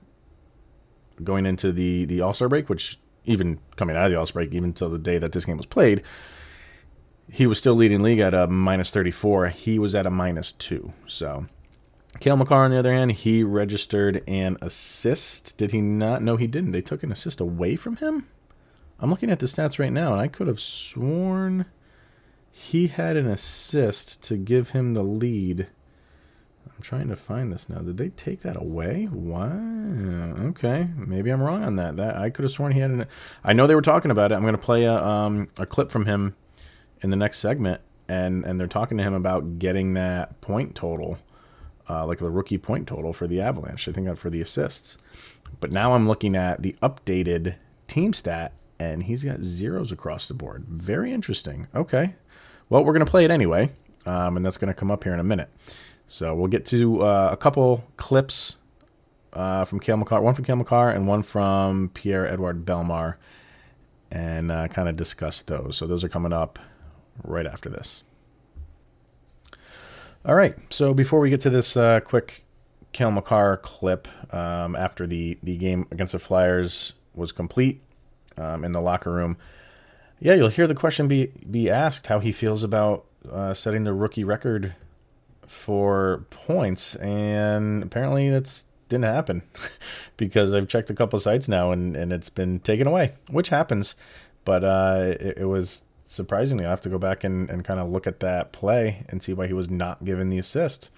going 1.22 1.46
into 1.46 1.72
the 1.72 2.04
the 2.04 2.20
All 2.20 2.34
Star 2.34 2.48
break, 2.48 2.68
which 2.68 2.98
even 3.24 3.58
coming 3.76 3.96
out 3.96 4.06
of 4.06 4.12
the 4.12 4.18
All 4.18 4.26
Star 4.26 4.42
break, 4.42 4.52
even 4.52 4.64
until 4.64 4.90
the 4.90 4.98
day 4.98 5.18
that 5.18 5.32
this 5.32 5.44
game 5.44 5.56
was 5.56 5.66
played, 5.66 6.02
he 7.30 7.46
was 7.46 7.58
still 7.58 7.74
leading 7.74 8.02
league 8.02 8.18
at 8.18 8.34
a 8.34 8.46
minus 8.46 8.90
34. 8.90 9.48
He 9.48 9.78
was 9.78 9.94
at 9.94 10.06
a 10.06 10.10
minus 10.10 10.52
two. 10.52 10.92
So, 11.06 11.46
Cale 12.18 12.36
Makar, 12.36 12.64
on 12.64 12.70
the 12.70 12.78
other 12.78 12.92
hand, 12.92 13.12
he 13.12 13.42
registered 13.42 14.22
an 14.28 14.56
assist. 14.60 15.56
Did 15.56 15.70
he 15.70 15.80
not? 15.80 16.22
No, 16.22 16.36
he 16.36 16.46
didn't. 16.46 16.72
They 16.72 16.82
took 16.82 17.02
an 17.02 17.12
assist 17.12 17.40
away 17.40 17.76
from 17.76 17.96
him. 17.96 18.26
I'm 18.98 19.10
looking 19.10 19.30
at 19.30 19.38
the 19.38 19.46
stats 19.46 19.78
right 19.78 19.92
now, 19.92 20.12
and 20.12 20.20
I 20.20 20.28
could 20.28 20.46
have 20.46 20.60
sworn 20.60 21.66
he 22.60 22.88
had 22.88 23.16
an 23.16 23.26
assist 23.26 24.22
to 24.24 24.36
give 24.36 24.70
him 24.70 24.94
the 24.94 25.02
lead 25.02 25.68
I'm 26.80 26.82
trying 26.82 27.08
to 27.08 27.16
find 27.16 27.52
this 27.52 27.68
now. 27.68 27.80
Did 27.80 27.98
they 27.98 28.08
take 28.08 28.40
that 28.40 28.56
away? 28.56 29.06
Wow. 29.12 30.34
Okay, 30.48 30.88
maybe 30.96 31.30
I'm 31.30 31.42
wrong 31.42 31.62
on 31.62 31.76
that. 31.76 31.98
That 31.98 32.16
I 32.16 32.30
could 32.30 32.42
have 32.44 32.52
sworn 32.52 32.72
he 32.72 32.80
had 32.80 32.90
an. 32.90 33.06
I 33.44 33.52
know 33.52 33.66
they 33.66 33.74
were 33.74 33.82
talking 33.82 34.10
about 34.10 34.32
it. 34.32 34.36
I'm 34.36 34.42
going 34.42 34.54
to 34.54 34.58
play 34.58 34.84
a 34.84 34.94
um, 34.94 35.48
a 35.58 35.66
clip 35.66 35.90
from 35.90 36.06
him 36.06 36.36
in 37.02 37.10
the 37.10 37.16
next 37.16 37.38
segment, 37.38 37.82
and 38.08 38.46
and 38.46 38.58
they're 38.58 38.66
talking 38.66 38.96
to 38.96 39.04
him 39.04 39.12
about 39.12 39.58
getting 39.58 39.92
that 39.92 40.40
point 40.40 40.74
total, 40.74 41.18
uh, 41.88 42.06
like 42.06 42.18
the 42.18 42.30
rookie 42.30 42.56
point 42.56 42.88
total 42.88 43.12
for 43.12 43.26
the 43.26 43.42
Avalanche. 43.42 43.86
I 43.86 43.92
think 43.92 44.16
for 44.16 44.30
the 44.30 44.40
assists. 44.40 44.96
But 45.60 45.72
now 45.72 45.92
I'm 45.92 46.08
looking 46.08 46.34
at 46.34 46.62
the 46.62 46.74
updated 46.82 47.56
team 47.88 48.14
stat, 48.14 48.54
and 48.78 49.02
he's 49.02 49.22
got 49.22 49.42
zeros 49.42 49.92
across 49.92 50.28
the 50.28 50.34
board. 50.34 50.64
Very 50.66 51.12
interesting. 51.12 51.68
Okay. 51.74 52.14
Well, 52.70 52.84
we're 52.84 52.92
going 52.92 53.04
to 53.04 53.10
play 53.10 53.24
it 53.24 53.32
anyway, 53.32 53.70
um, 54.06 54.36
and 54.36 54.46
that's 54.46 54.56
going 54.56 54.68
to 54.68 54.74
come 54.74 54.90
up 54.90 55.04
here 55.04 55.12
in 55.12 55.20
a 55.20 55.24
minute. 55.24 55.50
So 56.06 56.34
we'll 56.34 56.48
get 56.48 56.64
to 56.66 57.02
uh, 57.02 57.30
a 57.32 57.36
couple 57.36 57.84
clips 57.96 58.56
uh, 59.32 59.64
from 59.64 59.80
Cale 59.80 59.96
Makar, 59.96 60.20
one 60.22 60.34
from 60.34 60.44
Cale 60.44 60.56
Makar 60.56 60.90
and 60.90 61.06
one 61.06 61.22
from 61.22 61.90
Pierre 61.94 62.26
Edouard 62.26 62.64
Bellemare, 62.64 63.16
and 64.10 64.50
uh, 64.50 64.68
kind 64.68 64.88
of 64.88 64.96
discuss 64.96 65.42
those. 65.42 65.76
So 65.76 65.86
those 65.86 66.04
are 66.04 66.08
coming 66.08 66.32
up 66.32 66.58
right 67.24 67.46
after 67.46 67.68
this. 67.68 68.04
All 70.24 70.34
right. 70.34 70.54
So 70.72 70.94
before 70.94 71.18
we 71.20 71.30
get 71.30 71.40
to 71.42 71.50
this 71.50 71.76
uh, 71.76 72.00
quick 72.00 72.44
Cale 72.92 73.10
Makar 73.10 73.56
clip 73.58 74.06
um, 74.32 74.76
after 74.76 75.06
the, 75.06 75.38
the 75.42 75.56
game 75.56 75.86
against 75.90 76.12
the 76.12 76.18
Flyers 76.18 76.92
was 77.14 77.32
complete 77.32 77.82
um, 78.36 78.64
in 78.64 78.72
the 78.72 78.80
locker 78.80 79.12
room, 79.12 79.36
yeah, 80.20 80.34
you'll 80.34 80.48
hear 80.48 80.66
the 80.66 80.74
question 80.74 81.08
be, 81.08 81.32
be 81.50 81.68
asked 81.70 82.06
how 82.06 82.20
he 82.20 82.30
feels 82.30 82.62
about 82.62 83.06
uh, 83.30 83.54
setting 83.54 83.84
the 83.84 83.92
rookie 83.92 84.24
record 84.24 84.74
for 85.46 86.24
points. 86.30 86.94
And 86.96 87.82
apparently 87.82 88.30
that's 88.30 88.64
didn't 88.88 89.04
happen 89.04 89.42
because 90.16 90.52
I've 90.52 90.68
checked 90.68 90.90
a 90.90 90.94
couple 90.94 91.18
sites 91.20 91.48
now 91.48 91.70
and, 91.70 91.96
and 91.96 92.12
it's 92.12 92.28
been 92.28 92.60
taken 92.60 92.86
away, 92.86 93.14
which 93.30 93.48
happens. 93.48 93.94
But 94.44 94.64
uh, 94.64 95.14
it, 95.20 95.38
it 95.38 95.44
was 95.46 95.84
surprisingly, 96.04 96.66
I 96.66 96.70
have 96.70 96.80
to 96.82 96.88
go 96.88 96.98
back 96.98 97.24
and, 97.24 97.48
and 97.48 97.64
kind 97.64 97.80
of 97.80 97.88
look 97.88 98.06
at 98.06 98.20
that 98.20 98.52
play 98.52 99.04
and 99.08 99.22
see 99.22 99.32
why 99.32 99.46
he 99.46 99.52
was 99.52 99.70
not 99.70 100.04
given 100.04 100.28
the 100.28 100.38
assist. 100.38 100.90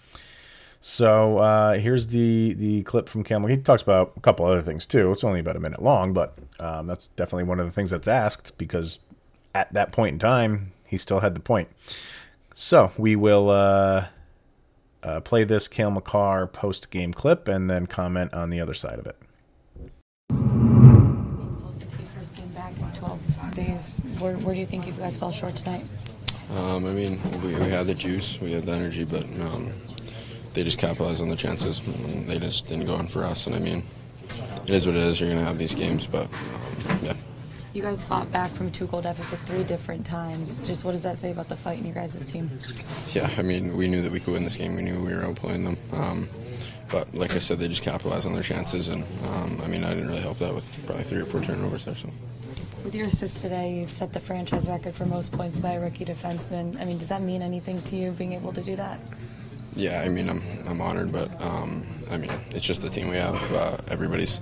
So 0.81 1.39
uh, 1.39 1.75
here's 1.75 2.09
the 2.09 2.55
the 2.55 2.83
clip 2.83 3.09
from 3.09 3.23
Campbell. 3.23 3.49
He 3.49 3.57
talks 3.57 3.83
about 3.83 4.15
a 4.17 4.21
couple 4.21 4.45
other 4.45 4.63
things 4.63 4.85
too. 4.85 5.13
It's 5.13 5.23
only 5.23 5.39
about 5.39 5.55
a 5.55 5.61
minute 5.61 5.81
long, 5.81 6.13
but 6.13 6.37
um, 6.59 6.89
that's 6.89 7.07
definitely 7.09 7.45
one 7.45 7.61
of 7.61 7.67
the 7.67 7.73
things 7.73 7.91
that's 7.91 8.09
asked 8.09 8.59
because 8.59 8.99
at 9.55 9.73
that 9.75 9.93
point 9.93 10.15
in 10.15 10.19
time, 10.19 10.73
he 10.89 10.99
still 10.99 11.21
had 11.21 11.35
the 11.35 11.41
point. 11.41 11.69
So 12.55 12.93
we 12.97 13.17
will 13.17 13.51
uh, 13.51 14.07
uh, 15.03 15.21
play 15.21 15.45
this 15.45 15.69
Cale 15.69 15.91
Makar 15.91 16.47
post 16.47 16.91
game 16.91 17.13
clip 17.13 17.49
and 17.49 17.71
then 17.71 17.87
comment 17.87 18.35
on 18.35 18.51
the 18.51 18.61
other 18.61 18.75
side 18.75 18.99
of 18.99 19.07
it. 19.07 19.17
days. 23.55 24.01
Where, 24.19 24.35
where 24.39 24.55
do 24.55 24.61
you 24.61 24.67
think 24.67 24.87
you 24.87 24.93
guys 24.93 25.19
fell 25.19 25.33
short 25.33 25.55
tonight? 25.55 25.85
Um, 26.57 26.87
I 26.87 26.91
mean, 26.91 27.21
we, 27.43 27.55
we 27.55 27.69
had 27.69 27.87
the 27.87 27.95
juice, 27.95 28.41
we 28.41 28.53
had 28.53 28.67
the 28.67 28.73
energy, 28.73 29.05
but 29.05 29.25
um, 29.41 29.71
they 30.55 30.65
just 30.65 30.79
capitalized 30.79 31.23
on 31.23 31.29
the 31.29 31.37
chances. 31.37 31.81
They 32.27 32.39
just 32.39 32.69
didn't 32.69 32.87
go 32.87 32.99
in 32.99 33.07
for 33.07 33.25
us. 33.25 33.47
And 33.47 33.57
I 33.57 33.59
mean, 33.59 33.83
it 34.65 34.71
is 34.71 34.87
what 34.87 34.97
it 34.97 35.03
is. 35.03 35.21
You're 35.21 35.31
going 35.31 35.41
to 35.41 35.47
have 35.47 35.59
these 35.59 35.75
games, 35.75 36.07
but 36.07 36.27
um, 36.89 36.99
yeah. 37.03 37.15
You 37.73 37.81
guys 37.81 38.05
fought 38.05 38.31
back 38.31 38.51
from 38.51 38.71
two 38.71 38.87
goal 38.87 39.01
deficit 39.01 39.39
three 39.47 39.65
different 39.65 40.05
times. 40.05 40.61
Just 40.61 40.85
what 40.85 40.93
does 40.93 41.03
that 41.05 41.17
say 41.17 41.31
about 41.31 41.49
the 41.49 41.57
fight 41.57 41.79
in 41.79 41.87
your 41.87 41.95
guys' 41.95 42.31
team? 42.31 42.51
Yeah, 43.13 43.31
I 43.39 43.43
mean, 43.43 43.77
we 43.79 43.89
knew 43.89 44.03
that 44.03 44.13
we 44.13 44.21
could 44.21 44.35
win 44.35 44.45
this 44.45 44.57
game. 44.57 44.77
We 44.77 44.83
knew 44.83 45.03
we 45.03 45.15
were 45.15 45.23
outplaying 45.23 45.65
them. 45.65 45.79
Um, 45.93 46.29
but 46.91 47.15
like 47.15 47.35
I 47.35 47.39
said, 47.39 47.59
they 47.59 47.69
just 47.69 47.83
capitalized 47.83 48.27
on 48.27 48.35
their 48.35 48.43
chances. 48.43 48.89
And 48.89 49.05
um, 49.25 49.59
I 49.65 49.69
mean, 49.69 49.85
I 49.85 49.95
didn't 49.95 50.09
really 50.09 50.21
help 50.21 50.39
that 50.41 50.55
with 50.55 50.87
probably 50.87 51.05
three 51.05 51.23
or 51.23 51.25
four 51.25 51.41
turnovers 51.41 51.87
there. 51.87 51.95
So. 51.95 52.11
With 52.85 52.95
your 52.95 53.07
assist 53.07 53.39
today, 53.39 53.77
you 53.77 53.87
set 53.87 54.13
the 54.13 54.21
franchise 54.21 54.69
record 54.69 54.95
for 54.95 55.07
most 55.07 55.33
points 55.33 55.59
by 55.59 55.73
a 55.73 55.81
rookie 55.81 56.05
defenseman. 56.05 56.79
I 56.79 56.85
mean, 56.85 56.99
does 56.99 57.09
that 57.09 57.23
mean 57.23 57.41
anything 57.41 57.81
to 57.83 57.97
you 57.97 58.11
being 58.11 58.35
able 58.35 58.53
to 58.53 58.63
do 58.63 58.77
that? 58.77 59.01
Yeah, 59.75 60.03
I 60.03 60.09
mean, 60.09 60.29
I'm 60.29 60.43
I'm 60.67 60.81
honored, 60.83 61.13
but 61.13 61.31
um, 61.41 61.87
I 62.11 62.19
mean, 62.19 62.31
it's 62.51 62.65
just 62.65 62.83
the 62.83 62.91
team 62.91 63.09
we 63.09 63.17
have. 63.17 63.41
Uh, 63.55 63.79
everybody's, 63.89 64.41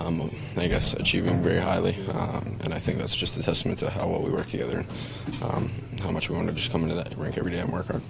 um, 0.00 0.30
I 0.56 0.66
guess, 0.66 0.94
achieving 0.94 1.42
very 1.42 1.60
highly, 1.60 1.96
um, 2.12 2.58
and 2.62 2.74
I 2.74 2.78
think 2.78 2.98
that's 2.98 3.14
just 3.14 3.36
a 3.38 3.42
testament 3.42 3.78
to 3.80 3.90
how 3.90 4.08
well 4.08 4.22
we 4.22 4.30
work 4.30 4.48
together 4.48 4.78
and 4.78 5.42
um, 5.42 5.70
how 6.02 6.10
much 6.10 6.28
we 6.28 6.36
want 6.36 6.48
to 6.48 6.54
just 6.54 6.70
come 6.70 6.82
into 6.82 6.94
that 6.94 7.16
rink 7.16 7.38
every 7.38 7.52
day 7.52 7.60
and 7.60 7.72
work 7.72 7.86
hard. 7.86 8.02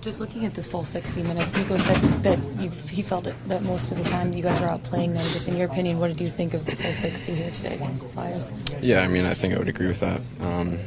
Just 0.00 0.20
looking 0.20 0.44
at 0.44 0.54
this 0.54 0.66
full 0.66 0.84
60 0.84 1.22
minutes, 1.22 1.54
Nico 1.54 1.76
said 1.76 1.96
that 2.22 2.38
you, 2.60 2.68
he 2.70 3.02
felt 3.02 3.26
it, 3.26 3.34
that 3.48 3.62
most 3.62 3.90
of 3.90 3.98
the 3.98 4.04
time 4.04 4.32
you 4.32 4.42
guys 4.42 4.60
were 4.60 4.66
out 4.66 4.82
playing 4.84 5.14
them. 5.14 5.22
Just 5.22 5.48
in 5.48 5.56
your 5.56 5.66
opinion, 5.66 5.98
what 5.98 6.08
did 6.08 6.20
you 6.20 6.28
think 6.28 6.54
of 6.54 6.64
the 6.66 6.76
full 6.76 6.92
60 6.92 7.34
here 7.34 7.50
today 7.50 7.74
against 7.74 8.02
the 8.02 8.08
Flyers? 8.08 8.50
Yeah, 8.80 9.00
I 9.00 9.08
mean, 9.08 9.24
I 9.24 9.34
think 9.34 9.54
I 9.54 9.58
would 9.58 9.68
agree 9.68 9.86
with 9.86 10.00
that. 10.00 10.20
Um, 10.40 10.78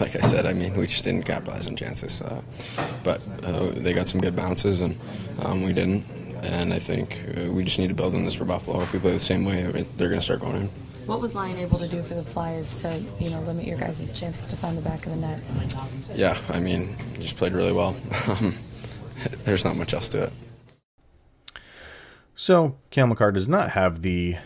like 0.00 0.16
I 0.16 0.20
said, 0.20 0.46
I 0.46 0.52
mean, 0.52 0.76
we 0.76 0.86
just 0.86 1.04
didn't 1.04 1.24
capitalize 1.24 1.68
on 1.68 1.76
chances, 1.76 2.22
uh, 2.22 2.40
but 3.04 3.20
uh, 3.44 3.70
they 3.70 3.92
got 3.92 4.06
some 4.06 4.20
good 4.20 4.36
bounces, 4.36 4.80
and 4.80 4.98
um, 5.42 5.62
we 5.62 5.72
didn't. 5.72 6.04
And 6.42 6.74
I 6.74 6.78
think 6.78 7.22
uh, 7.36 7.50
we 7.50 7.64
just 7.64 7.78
need 7.78 7.88
to 7.88 7.94
build 7.94 8.14
on 8.14 8.24
this 8.24 8.34
for 8.34 8.44
Buffalo. 8.44 8.82
If 8.82 8.92
we 8.92 8.98
play 8.98 9.12
the 9.12 9.20
same 9.20 9.44
way, 9.44 9.62
they're 9.62 10.08
going 10.08 10.20
to 10.20 10.24
start 10.24 10.40
going 10.40 10.56
in. 10.56 10.68
What 11.06 11.20
was 11.20 11.34
Lyon 11.34 11.58
able 11.58 11.78
to 11.78 11.88
do 11.88 12.02
for 12.02 12.14
the 12.14 12.22
Flyers 12.22 12.80
to, 12.82 13.02
you 13.18 13.30
know, 13.30 13.40
limit 13.42 13.64
your 13.66 13.78
guys' 13.78 14.12
chances 14.12 14.48
to 14.48 14.56
find 14.56 14.78
the 14.78 14.82
back 14.82 15.04
of 15.06 15.12
the 15.12 15.18
net? 15.18 15.40
Yeah, 16.14 16.38
I 16.48 16.60
mean, 16.60 16.96
just 17.18 17.36
played 17.36 17.52
really 17.52 17.72
well. 17.72 17.96
Um, 18.28 18.54
there's 19.44 19.64
not 19.64 19.76
much 19.76 19.94
else 19.94 20.08
to 20.10 20.24
it. 20.24 20.32
So, 22.34 22.76
Cale 22.90 23.06
Makar 23.06 23.30
does 23.30 23.46
not 23.46 23.70
have 23.70 24.02
the 24.02 24.36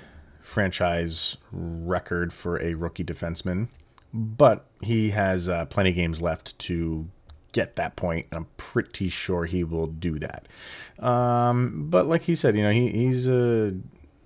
franchise 0.42 1.36
record 1.50 2.32
for 2.32 2.60
a 2.60 2.74
rookie 2.74 3.04
defenseman, 3.04 3.68
but 4.12 4.66
he 4.82 5.10
has 5.10 5.48
uh, 5.48 5.64
plenty 5.66 5.90
of 5.90 5.96
games 5.96 6.20
left 6.20 6.58
to 6.58 7.08
get 7.56 7.76
that 7.76 7.96
point. 7.96 8.26
I'm 8.32 8.46
pretty 8.58 9.08
sure 9.08 9.46
he 9.46 9.64
will 9.64 9.86
do 9.86 10.18
that. 10.18 10.46
Um, 11.02 11.88
but 11.88 12.06
like 12.06 12.22
he 12.22 12.36
said, 12.36 12.54
you 12.54 12.62
know, 12.62 12.70
he, 12.70 12.90
he's 12.90 13.28
a 13.28 13.74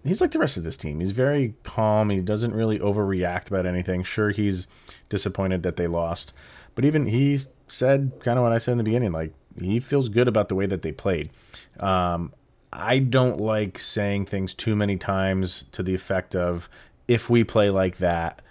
he's 0.04 0.20
like 0.20 0.32
the 0.32 0.40
rest 0.40 0.56
of 0.56 0.64
this 0.64 0.76
team. 0.76 0.98
He's 0.98 1.12
very 1.12 1.54
calm. 1.62 2.10
He 2.10 2.20
doesn't 2.20 2.52
really 2.52 2.80
overreact 2.80 3.46
about 3.46 3.66
anything. 3.66 4.02
Sure, 4.02 4.30
he's 4.30 4.66
disappointed 5.08 5.62
that 5.62 5.76
they 5.76 5.86
lost, 5.86 6.32
but 6.74 6.84
even 6.84 7.06
he 7.06 7.38
said 7.68 8.12
kind 8.20 8.36
of 8.36 8.42
what 8.42 8.52
I 8.52 8.58
said 8.58 8.72
in 8.72 8.78
the 8.78 8.84
beginning. 8.84 9.12
Like 9.12 9.32
he 9.58 9.78
feels 9.78 10.08
good 10.08 10.26
about 10.26 10.48
the 10.48 10.56
way 10.56 10.66
that 10.66 10.82
they 10.82 10.92
played. 10.92 11.30
Um, 11.78 12.32
I 12.72 12.98
don't 12.98 13.40
like 13.40 13.78
saying 13.78 14.26
things 14.26 14.54
too 14.54 14.74
many 14.74 14.96
times 14.96 15.64
to 15.72 15.84
the 15.84 15.94
effect 15.94 16.34
of 16.34 16.68
if 17.06 17.30
we 17.30 17.44
play 17.44 17.70
like 17.70 17.98
that, 17.98 18.42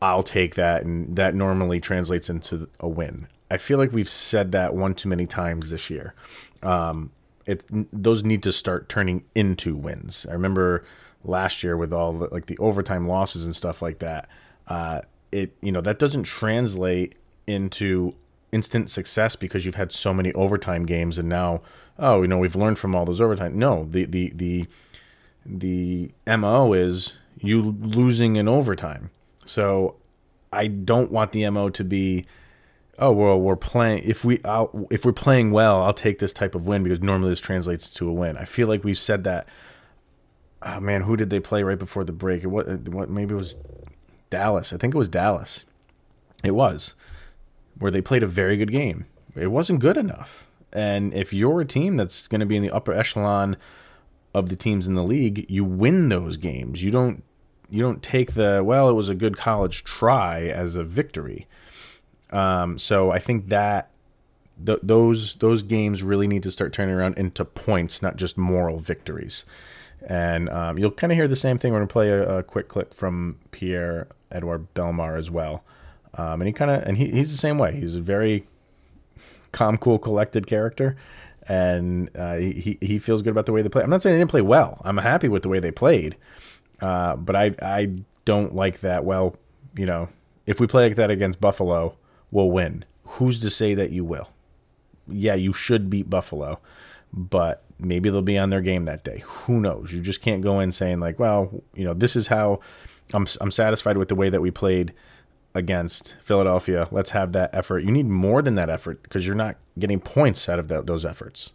I'll 0.00 0.22
take 0.22 0.54
that, 0.54 0.84
and 0.84 1.16
that 1.16 1.34
normally 1.34 1.80
translates 1.80 2.30
into 2.30 2.68
a 2.78 2.88
win. 2.88 3.26
I 3.50 3.56
feel 3.56 3.78
like 3.78 3.92
we've 3.92 4.08
said 4.08 4.52
that 4.52 4.74
one 4.74 4.94
too 4.94 5.08
many 5.08 5.26
times 5.26 5.70
this 5.70 5.88
year. 5.90 6.14
Um, 6.62 7.10
it 7.46 7.64
those 7.92 8.24
need 8.24 8.42
to 8.42 8.52
start 8.52 8.88
turning 8.88 9.24
into 9.34 9.74
wins. 9.74 10.26
I 10.28 10.34
remember 10.34 10.84
last 11.24 11.62
year 11.62 11.76
with 11.76 11.92
all 11.92 12.12
the, 12.12 12.28
like 12.28 12.46
the 12.46 12.58
overtime 12.58 13.04
losses 13.04 13.44
and 13.44 13.56
stuff 13.56 13.80
like 13.80 14.00
that. 14.00 14.28
Uh, 14.66 15.00
it 15.32 15.52
you 15.62 15.72
know 15.72 15.80
that 15.80 15.98
doesn't 15.98 16.24
translate 16.24 17.14
into 17.46 18.14
instant 18.52 18.90
success 18.90 19.36
because 19.36 19.64
you've 19.66 19.74
had 19.74 19.92
so 19.92 20.12
many 20.14 20.32
overtime 20.32 20.86
games 20.86 21.18
and 21.18 21.28
now 21.28 21.60
oh 21.98 22.22
you 22.22 22.28
know 22.28 22.38
we've 22.38 22.56
learned 22.56 22.78
from 22.78 22.94
all 22.94 23.04
those 23.04 23.20
overtime 23.20 23.58
no 23.58 23.86
the 23.90 24.06
the 24.06 24.32
the 24.34 24.64
the 25.44 26.10
mo 26.26 26.72
is 26.72 27.12
you 27.40 27.76
losing 27.80 28.36
in 28.36 28.48
overtime 28.48 29.10
so 29.44 29.94
i 30.50 30.66
don't 30.66 31.12
want 31.12 31.32
the 31.32 31.48
mo 31.50 31.68
to 31.68 31.84
be 31.84 32.24
oh 32.98 33.12
well 33.12 33.40
we're 33.40 33.56
playing 33.56 34.02
if 34.04 34.24
we 34.24 34.40
I'll, 34.44 34.86
if 34.90 35.04
we're 35.04 35.12
playing 35.12 35.50
well 35.50 35.82
i'll 35.82 35.94
take 35.94 36.18
this 36.18 36.32
type 36.32 36.54
of 36.54 36.66
win 36.66 36.82
because 36.82 37.00
normally 37.00 37.30
this 37.30 37.40
translates 37.40 37.92
to 37.94 38.08
a 38.08 38.12
win 38.12 38.36
i 38.36 38.44
feel 38.44 38.68
like 38.68 38.84
we've 38.84 38.98
said 38.98 39.24
that 39.24 39.48
oh 40.62 40.80
man 40.80 41.02
who 41.02 41.16
did 41.16 41.30
they 41.30 41.40
play 41.40 41.62
right 41.62 41.78
before 41.78 42.04
the 42.04 42.12
break 42.12 42.44
what 42.44 42.66
what 42.88 43.08
maybe 43.08 43.34
it 43.34 43.38
was 43.38 43.56
dallas 44.30 44.72
i 44.72 44.76
think 44.76 44.94
it 44.94 44.98
was 44.98 45.08
dallas 45.08 45.64
it 46.44 46.52
was 46.52 46.94
where 47.78 47.90
they 47.90 48.02
played 48.02 48.22
a 48.22 48.28
very 48.28 48.56
good 48.56 48.72
game. 48.72 49.06
It 49.36 49.48
wasn't 49.48 49.80
good 49.80 49.96
enough. 49.96 50.50
And 50.72 51.14
if 51.14 51.32
you're 51.32 51.60
a 51.60 51.64
team 51.64 51.96
that's 51.96 52.28
going 52.28 52.40
to 52.40 52.46
be 52.46 52.56
in 52.56 52.62
the 52.62 52.70
upper 52.70 52.92
echelon 52.92 53.56
of 54.34 54.48
the 54.48 54.56
teams 54.56 54.86
in 54.86 54.94
the 54.94 55.02
league, 55.02 55.46
you 55.48 55.64
win 55.64 56.08
those 56.08 56.36
games. 56.36 56.82
You 56.82 56.90
don't 56.90 57.24
you 57.70 57.82
don't 57.82 58.02
take 58.02 58.32
the 58.32 58.62
well, 58.64 58.88
it 58.88 58.94
was 58.94 59.08
a 59.08 59.14
good 59.14 59.36
college 59.36 59.84
try 59.84 60.42
as 60.46 60.76
a 60.76 60.84
victory. 60.84 61.46
Um, 62.30 62.78
so 62.78 63.10
I 63.10 63.18
think 63.18 63.48
that 63.48 63.90
th- 64.64 64.80
those 64.82 65.34
those 65.34 65.62
games 65.62 66.02
really 66.02 66.28
need 66.28 66.42
to 66.42 66.50
start 66.50 66.72
turning 66.72 66.94
around 66.94 67.18
into 67.18 67.44
points, 67.44 68.02
not 68.02 68.16
just 68.16 68.36
moral 68.36 68.78
victories. 68.78 69.44
And 70.06 70.48
um, 70.50 70.78
you'll 70.78 70.92
kind 70.92 71.12
of 71.12 71.16
hear 71.16 71.28
the 71.28 71.36
same 71.36 71.58
thing. 71.58 71.72
We're 71.72 71.80
to 71.80 71.86
play 71.86 72.10
a, 72.10 72.38
a 72.38 72.42
quick 72.42 72.68
clip 72.68 72.94
from 72.94 73.38
Pierre 73.50 74.06
Edouard 74.30 74.72
Bellemare 74.74 75.18
as 75.18 75.30
well. 75.30 75.64
Um, 76.14 76.40
and 76.40 76.46
he 76.46 76.52
kind 76.52 76.70
of 76.70 76.82
and 76.82 76.96
he, 76.96 77.10
he's 77.10 77.30
the 77.30 77.36
same 77.38 77.58
way. 77.58 77.78
He's 77.78 77.96
a 77.96 78.00
very 78.00 78.46
calm, 79.52 79.76
cool, 79.76 79.98
collected 79.98 80.46
character, 80.46 80.96
and 81.46 82.10
uh, 82.16 82.36
he 82.36 82.78
he 82.80 82.98
feels 82.98 83.22
good 83.22 83.30
about 83.30 83.46
the 83.46 83.52
way 83.52 83.62
they 83.62 83.68
play. 83.68 83.82
I'm 83.82 83.90
not 83.90 84.02
saying 84.02 84.14
they 84.14 84.20
didn't 84.20 84.30
play 84.30 84.42
well. 84.42 84.80
I'm 84.84 84.98
happy 84.98 85.28
with 85.28 85.42
the 85.42 85.48
way 85.48 85.60
they 85.60 85.70
played, 85.70 86.16
uh, 86.80 87.16
but 87.16 87.36
I 87.36 87.54
I 87.60 87.92
don't 88.24 88.54
like 88.54 88.80
that. 88.80 89.04
Well, 89.04 89.36
you 89.76 89.86
know, 89.86 90.08
if 90.46 90.60
we 90.60 90.66
play 90.66 90.84
like 90.84 90.96
that 90.96 91.10
against 91.10 91.40
Buffalo, 91.40 91.96
we'll 92.30 92.50
win. 92.50 92.84
Who's 93.04 93.40
to 93.40 93.50
say 93.50 93.74
that 93.74 93.90
you 93.90 94.04
will? 94.04 94.30
Yeah, 95.06 95.34
you 95.34 95.52
should 95.52 95.88
beat 95.88 96.10
Buffalo, 96.10 96.60
but 97.12 97.64
maybe 97.78 98.10
they'll 98.10 98.22
be 98.22 98.38
on 98.38 98.50
their 98.50 98.60
game 98.60 98.84
that 98.84 99.04
day. 99.04 99.22
Who 99.24 99.60
knows? 99.60 99.92
You 99.92 100.00
just 100.00 100.20
can't 100.20 100.42
go 100.42 100.60
in 100.60 100.72
saying 100.72 101.00
like, 101.00 101.18
well, 101.18 101.62
you 101.74 101.84
know, 101.84 101.94
this 101.94 102.16
is 102.16 102.26
how 102.26 102.60
I'm 103.14 103.26
I'm 103.40 103.50
satisfied 103.50 103.96
with 103.96 104.08
the 104.08 104.14
way 104.14 104.28
that 104.28 104.40
we 104.40 104.50
played 104.50 104.92
against 105.54 106.14
Philadelphia. 106.22 106.88
Let's 106.90 107.10
have 107.10 107.32
that 107.32 107.50
effort. 107.54 107.80
You 107.80 107.90
need 107.90 108.06
more 108.06 108.42
than 108.42 108.54
that 108.56 108.68
effort 108.68 109.02
because 109.02 109.26
you're 109.26 109.36
not 109.36 109.56
getting 109.78 110.00
points 110.00 110.48
out 110.48 110.58
of 110.58 110.68
that, 110.68 110.86
those 110.86 111.04
efforts, 111.04 111.52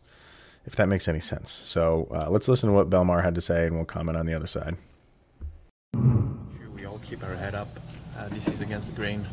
if 0.65 0.75
that 0.75 0.88
makes 0.88 1.08
any 1.08 1.20
sense. 1.20 1.51
So 1.51 2.08
uh, 2.12 2.30
let's 2.30 2.48
listen 2.48 2.70
to 2.70 2.74
what 2.74 2.89
Bellemare 2.89 3.24
had 3.24 3.36
to 3.36 3.42
say, 3.42 3.68
and 3.68 3.75
we'll 3.75 3.86
comment 3.86 4.18
on 4.18 4.25
the 4.25 4.34
other 4.34 4.48
side. 4.48 4.77
Sure, 5.94 6.70
we 6.75 6.86
all 6.86 7.00
keep 7.00 7.24
our 7.24 7.36
head 7.36 7.53
up. 7.56 7.70
Uh, 8.18 8.30
this 8.30 8.48
is 8.48 8.62
against 8.62 8.88
the 8.88 8.94
grain. 8.94 9.25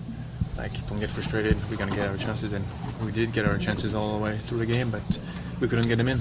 Like, 0.57 0.73
don't 0.89 1.01
get 1.01 1.11
frustrated. 1.11 1.57
We're 1.71 1.77
gonna 1.77 1.95
get 1.95 2.09
our 2.09 2.17
chances, 2.17 2.53
and 2.53 2.65
we 3.05 3.13
did 3.13 3.33
get 3.33 3.47
our 3.47 3.57
chances 3.59 3.95
all 3.95 4.19
the 4.19 4.23
way 4.25 4.37
through 4.39 4.59
the 4.59 4.67
game, 4.67 4.91
but 4.91 5.19
we 5.61 5.69
couldn't 5.69 5.89
get 5.89 5.97
them 5.97 6.09
in. 6.09 6.21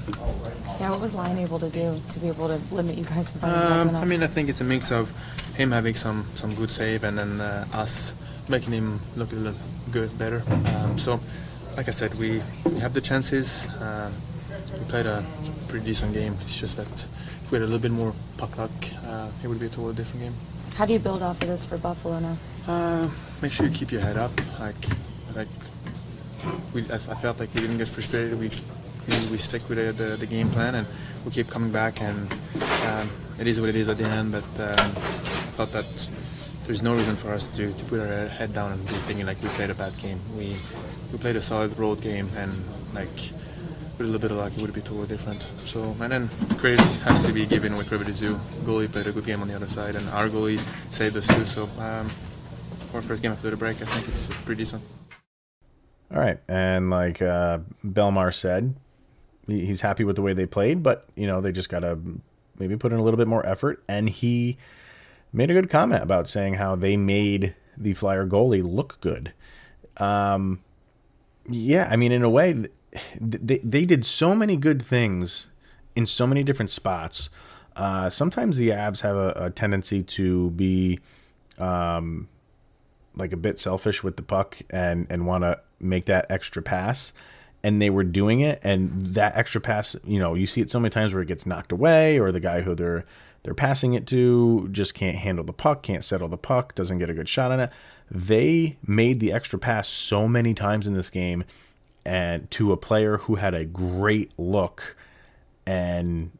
Yeah, 0.79 0.91
what 0.91 1.01
was 1.01 1.13
Lyon 1.13 1.37
able 1.37 1.59
to 1.59 1.69
do 1.69 1.99
to 2.09 2.19
be 2.19 2.27
able 2.27 2.47
to 2.47 2.59
limit 2.73 2.97
you 2.97 3.03
guys 3.05 3.29
from 3.29 3.49
Um, 3.49 3.95
I 3.95 4.05
mean, 4.05 4.23
I 4.23 4.27
think 4.27 4.49
it's 4.49 4.61
a 4.61 4.63
mix 4.65 4.91
of 4.91 5.11
him 5.55 5.71
having 5.71 5.95
some 5.95 6.25
some 6.35 6.55
good 6.55 6.71
save 6.71 7.03
and 7.03 7.17
then 7.17 7.41
uh, 7.41 7.65
us 7.73 8.13
making 8.47 8.73
him 8.73 8.99
look 9.15 9.31
a 9.31 9.35
little 9.35 9.59
good, 9.91 10.17
better. 10.17 10.43
Um, 10.75 10.97
so, 10.97 11.19
like 11.77 11.87
I 11.87 11.91
said, 11.91 12.15
we, 12.15 12.41
we 12.65 12.79
have 12.79 12.93
the 12.93 13.01
chances. 13.01 13.67
Um, 13.79 14.11
we 14.77 14.85
played 14.85 15.05
a 15.05 15.23
pretty 15.67 15.85
decent 15.85 16.13
game. 16.13 16.35
It's 16.41 16.59
just 16.59 16.77
that 16.77 17.07
if 17.43 17.51
we 17.51 17.57
had 17.57 17.63
a 17.63 17.65
little 17.65 17.79
bit 17.79 17.91
more 17.91 18.13
puck 18.37 18.57
luck, 18.57 18.71
uh, 19.05 19.29
it 19.43 19.47
would 19.47 19.59
be 19.59 19.67
a 19.67 19.69
totally 19.69 19.93
different 19.93 20.23
game. 20.23 20.33
How 20.75 20.85
do 20.85 20.93
you 20.93 20.99
build 20.99 21.21
off 21.21 21.41
of 21.41 21.47
this 21.47 21.65
for 21.65 21.77
Buffalo 21.77 22.19
now? 22.19 22.37
Uh, 22.69 23.09
make 23.41 23.51
sure 23.51 23.65
you 23.65 23.73
keep 23.73 23.91
your 23.91 23.99
head 24.01 24.15
up. 24.15 24.29
Like, 24.59 24.75
like 25.35 25.47
we, 26.71 26.87
I, 26.91 26.95
I 26.95 27.15
felt 27.15 27.39
like 27.39 27.51
we 27.55 27.61
didn't 27.61 27.79
get 27.79 27.87
frustrated. 27.87 28.39
We, 28.39 28.49
we, 29.07 29.31
we 29.31 29.37
stick 29.39 29.67
with 29.67 29.79
the, 29.79 29.91
the, 29.91 30.17
the 30.17 30.27
game 30.27 30.51
plan 30.51 30.75
and 30.75 30.87
we 31.25 31.31
keep 31.31 31.47
coming 31.47 31.71
back. 31.71 31.99
And 31.99 32.31
um, 32.85 33.09
it 33.39 33.47
is 33.47 33.59
what 33.59 33.71
it 33.71 33.75
is 33.75 33.89
at 33.89 33.97
the 33.97 34.05
end. 34.05 34.33
But 34.33 34.43
um, 34.59 34.77
I 34.77 35.51
thought 35.57 35.71
that 35.71 36.09
there's 36.67 36.83
no 36.83 36.93
reason 36.93 37.15
for 37.15 37.33
us 37.33 37.47
to, 37.57 37.73
to 37.73 37.85
put 37.85 38.01
our 38.01 38.27
head 38.27 38.53
down 38.53 38.71
and 38.73 38.87
be 38.87 38.93
thinking 38.93 39.25
like 39.25 39.41
we 39.41 39.49
played 39.49 39.71
a 39.71 39.73
bad 39.73 39.97
game. 39.97 40.19
We 40.37 40.55
we 41.11 41.17
played 41.17 41.37
a 41.37 41.41
solid 41.41 41.75
road 41.79 42.01
game 42.01 42.29
and 42.37 42.53
like 42.93 43.09
with 43.97 44.01
a 44.01 44.03
little 44.03 44.19
bit 44.19 44.29
of 44.29 44.37
luck 44.37 44.55
it 44.55 44.61
would 44.61 44.73
be 44.73 44.81
totally 44.81 45.07
different. 45.07 45.41
So 45.65 45.95
and 46.01 46.11
then 46.11 46.29
credit 46.59 46.79
has 46.79 47.25
to 47.25 47.33
be 47.33 47.47
given 47.47 47.73
credit 47.73 48.09
is 48.09 48.19
due. 48.19 48.39
Goalie 48.63 48.91
played 48.91 49.07
a 49.07 49.11
good 49.11 49.25
game 49.25 49.41
on 49.41 49.47
the 49.47 49.55
other 49.55 49.67
side 49.67 49.95
and 49.95 50.07
our 50.11 50.27
goalie 50.27 50.59
saved 50.91 51.17
us 51.17 51.25
too. 51.25 51.45
So 51.45 51.67
um, 51.79 52.07
our 52.93 53.01
first 53.01 53.21
game 53.21 53.31
after 53.31 53.49
the 53.49 53.57
break, 53.57 53.81
I 53.81 53.85
think 53.85 54.07
it's 54.07 54.27
pretty 54.45 54.61
decent. 54.61 54.83
All 56.11 56.19
right, 56.19 56.39
and 56.47 56.89
like 56.89 57.21
uh, 57.21 57.59
Bellemare 57.85 58.33
said, 58.33 58.75
he's 59.45 59.81
happy 59.81 60.03
with 60.03 60.15
the 60.15 60.21
way 60.21 60.33
they 60.33 60.45
played, 60.45 60.81
but 60.81 61.07
you 61.15 61.27
know 61.27 61.41
they 61.41 61.51
just 61.51 61.69
got 61.69 61.79
to 61.79 61.99
maybe 62.57 62.75
put 62.77 62.91
in 62.91 62.99
a 62.99 63.03
little 63.03 63.17
bit 63.17 63.27
more 63.27 63.45
effort. 63.45 63.83
And 63.87 64.09
he 64.09 64.57
made 65.31 65.51
a 65.51 65.53
good 65.53 65.69
comment 65.69 66.03
about 66.03 66.27
saying 66.27 66.55
how 66.55 66.75
they 66.75 66.97
made 66.97 67.55
the 67.77 67.93
Flyer 67.93 68.27
goalie 68.27 68.63
look 68.63 68.99
good. 69.01 69.33
Um, 69.97 70.61
yeah, 71.47 71.87
I 71.91 71.95
mean, 71.95 72.11
in 72.11 72.23
a 72.23 72.29
way, 72.29 72.65
they 73.19 73.59
they 73.59 73.85
did 73.85 74.05
so 74.05 74.35
many 74.35 74.57
good 74.57 74.81
things 74.81 75.47
in 75.95 76.05
so 76.05 76.25
many 76.25 76.43
different 76.43 76.71
spots. 76.71 77.29
Uh, 77.75 78.09
sometimes 78.09 78.57
the 78.57 78.69
Avs 78.69 79.01
have 79.01 79.15
a, 79.15 79.29
a 79.35 79.49
tendency 79.51 80.03
to 80.03 80.49
be 80.51 80.99
um, 81.59 82.27
like 83.19 83.33
a 83.33 83.37
bit 83.37 83.59
selfish 83.59 84.03
with 84.03 84.15
the 84.15 84.23
puck 84.23 84.57
and 84.69 85.07
and 85.09 85.25
want 85.25 85.43
to 85.43 85.59
make 85.79 86.05
that 86.05 86.25
extra 86.29 86.61
pass. 86.61 87.13
And 87.61 87.81
they 87.81 87.89
were 87.89 88.05
doing 88.05 88.39
it, 88.39 88.61
and 88.63 88.89
that 89.15 89.35
extra 89.35 89.59
pass, 89.59 89.93
you 90.05 90.17
know, 90.17 90.33
you 90.33 90.47
see 90.47 90.61
it 90.61 90.71
so 90.71 90.79
many 90.79 90.91
times 90.91 91.13
where 91.13 91.21
it 91.21 91.27
gets 91.27 91.45
knocked 91.45 91.73
away, 91.73 92.17
or 92.17 92.31
the 92.31 92.39
guy 92.39 92.61
who 92.61 92.73
they're 92.73 93.05
they're 93.43 93.53
passing 93.53 93.93
it 93.93 94.07
to 94.07 94.69
just 94.71 94.93
can't 94.93 95.17
handle 95.17 95.43
the 95.43 95.53
puck, 95.53 95.81
can't 95.83 96.05
settle 96.05 96.29
the 96.29 96.37
puck, 96.37 96.73
doesn't 96.75 96.99
get 96.99 97.09
a 97.09 97.13
good 97.13 97.27
shot 97.27 97.51
on 97.51 97.59
it. 97.59 97.69
They 98.09 98.77
made 98.85 99.19
the 99.19 99.33
extra 99.33 99.59
pass 99.59 99.87
so 99.87 100.27
many 100.27 100.53
times 100.53 100.87
in 100.87 100.93
this 100.93 101.09
game, 101.09 101.43
and 102.05 102.49
to 102.51 102.71
a 102.71 102.77
player 102.77 103.17
who 103.17 103.35
had 103.35 103.53
a 103.53 103.65
great 103.65 104.31
look, 104.37 104.95
and 105.65 106.31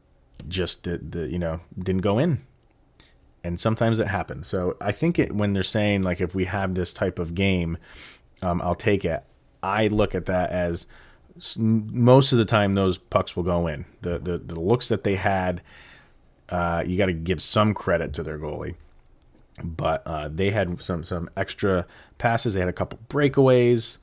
just 0.47 0.83
the, 0.83 0.99
the 0.99 1.27
you 1.27 1.37
know 1.37 1.59
didn't 1.77 2.01
go 2.01 2.17
in 2.17 2.45
and 3.43 3.59
sometimes 3.59 3.99
it 3.99 4.07
happens. 4.07 4.47
So 4.47 4.77
I 4.81 4.91
think 4.91 5.19
it, 5.19 5.33
when 5.33 5.53
they're 5.53 5.63
saying 5.63 6.03
like 6.03 6.21
if 6.21 6.35
we 6.35 6.45
have 6.45 6.75
this 6.75 6.93
type 6.93 7.19
of 7.19 7.35
game, 7.35 7.77
um, 8.41 8.61
I'll 8.61 8.75
take 8.75 9.05
it. 9.05 9.23
I 9.61 9.87
look 9.87 10.15
at 10.15 10.25
that 10.27 10.51
as 10.51 10.87
most 11.57 12.31
of 12.31 12.37
the 12.37 12.45
time 12.45 12.73
those 12.73 12.97
pucks 12.97 13.35
will 13.35 13.43
go 13.43 13.67
in. 13.67 13.85
The 14.01 14.19
the, 14.19 14.37
the 14.37 14.59
looks 14.59 14.89
that 14.89 15.03
they 15.03 15.15
had, 15.15 15.61
uh, 16.49 16.83
you 16.85 16.97
got 16.97 17.07
to 17.07 17.13
give 17.13 17.41
some 17.41 17.73
credit 17.73 18.13
to 18.13 18.23
their 18.23 18.39
goalie, 18.39 18.75
but 19.63 20.03
uh, 20.05 20.29
they 20.29 20.51
had 20.51 20.81
some 20.81 21.03
some 21.03 21.29
extra 21.37 21.85
passes. 22.17 22.53
They 22.53 22.59
had 22.59 22.69
a 22.69 22.73
couple 22.73 22.99
breakaways, 23.09 23.97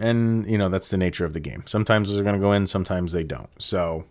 and 0.00 0.48
you 0.48 0.58
know 0.58 0.68
that's 0.68 0.88
the 0.88 0.96
nature 0.96 1.24
of 1.24 1.32
the 1.32 1.40
game. 1.40 1.64
Sometimes 1.66 2.08
those 2.08 2.20
are 2.20 2.24
going 2.24 2.36
to 2.36 2.40
go 2.40 2.52
in, 2.52 2.66
sometimes 2.66 3.12
they 3.12 3.24
don't. 3.24 3.50
So 3.60 4.04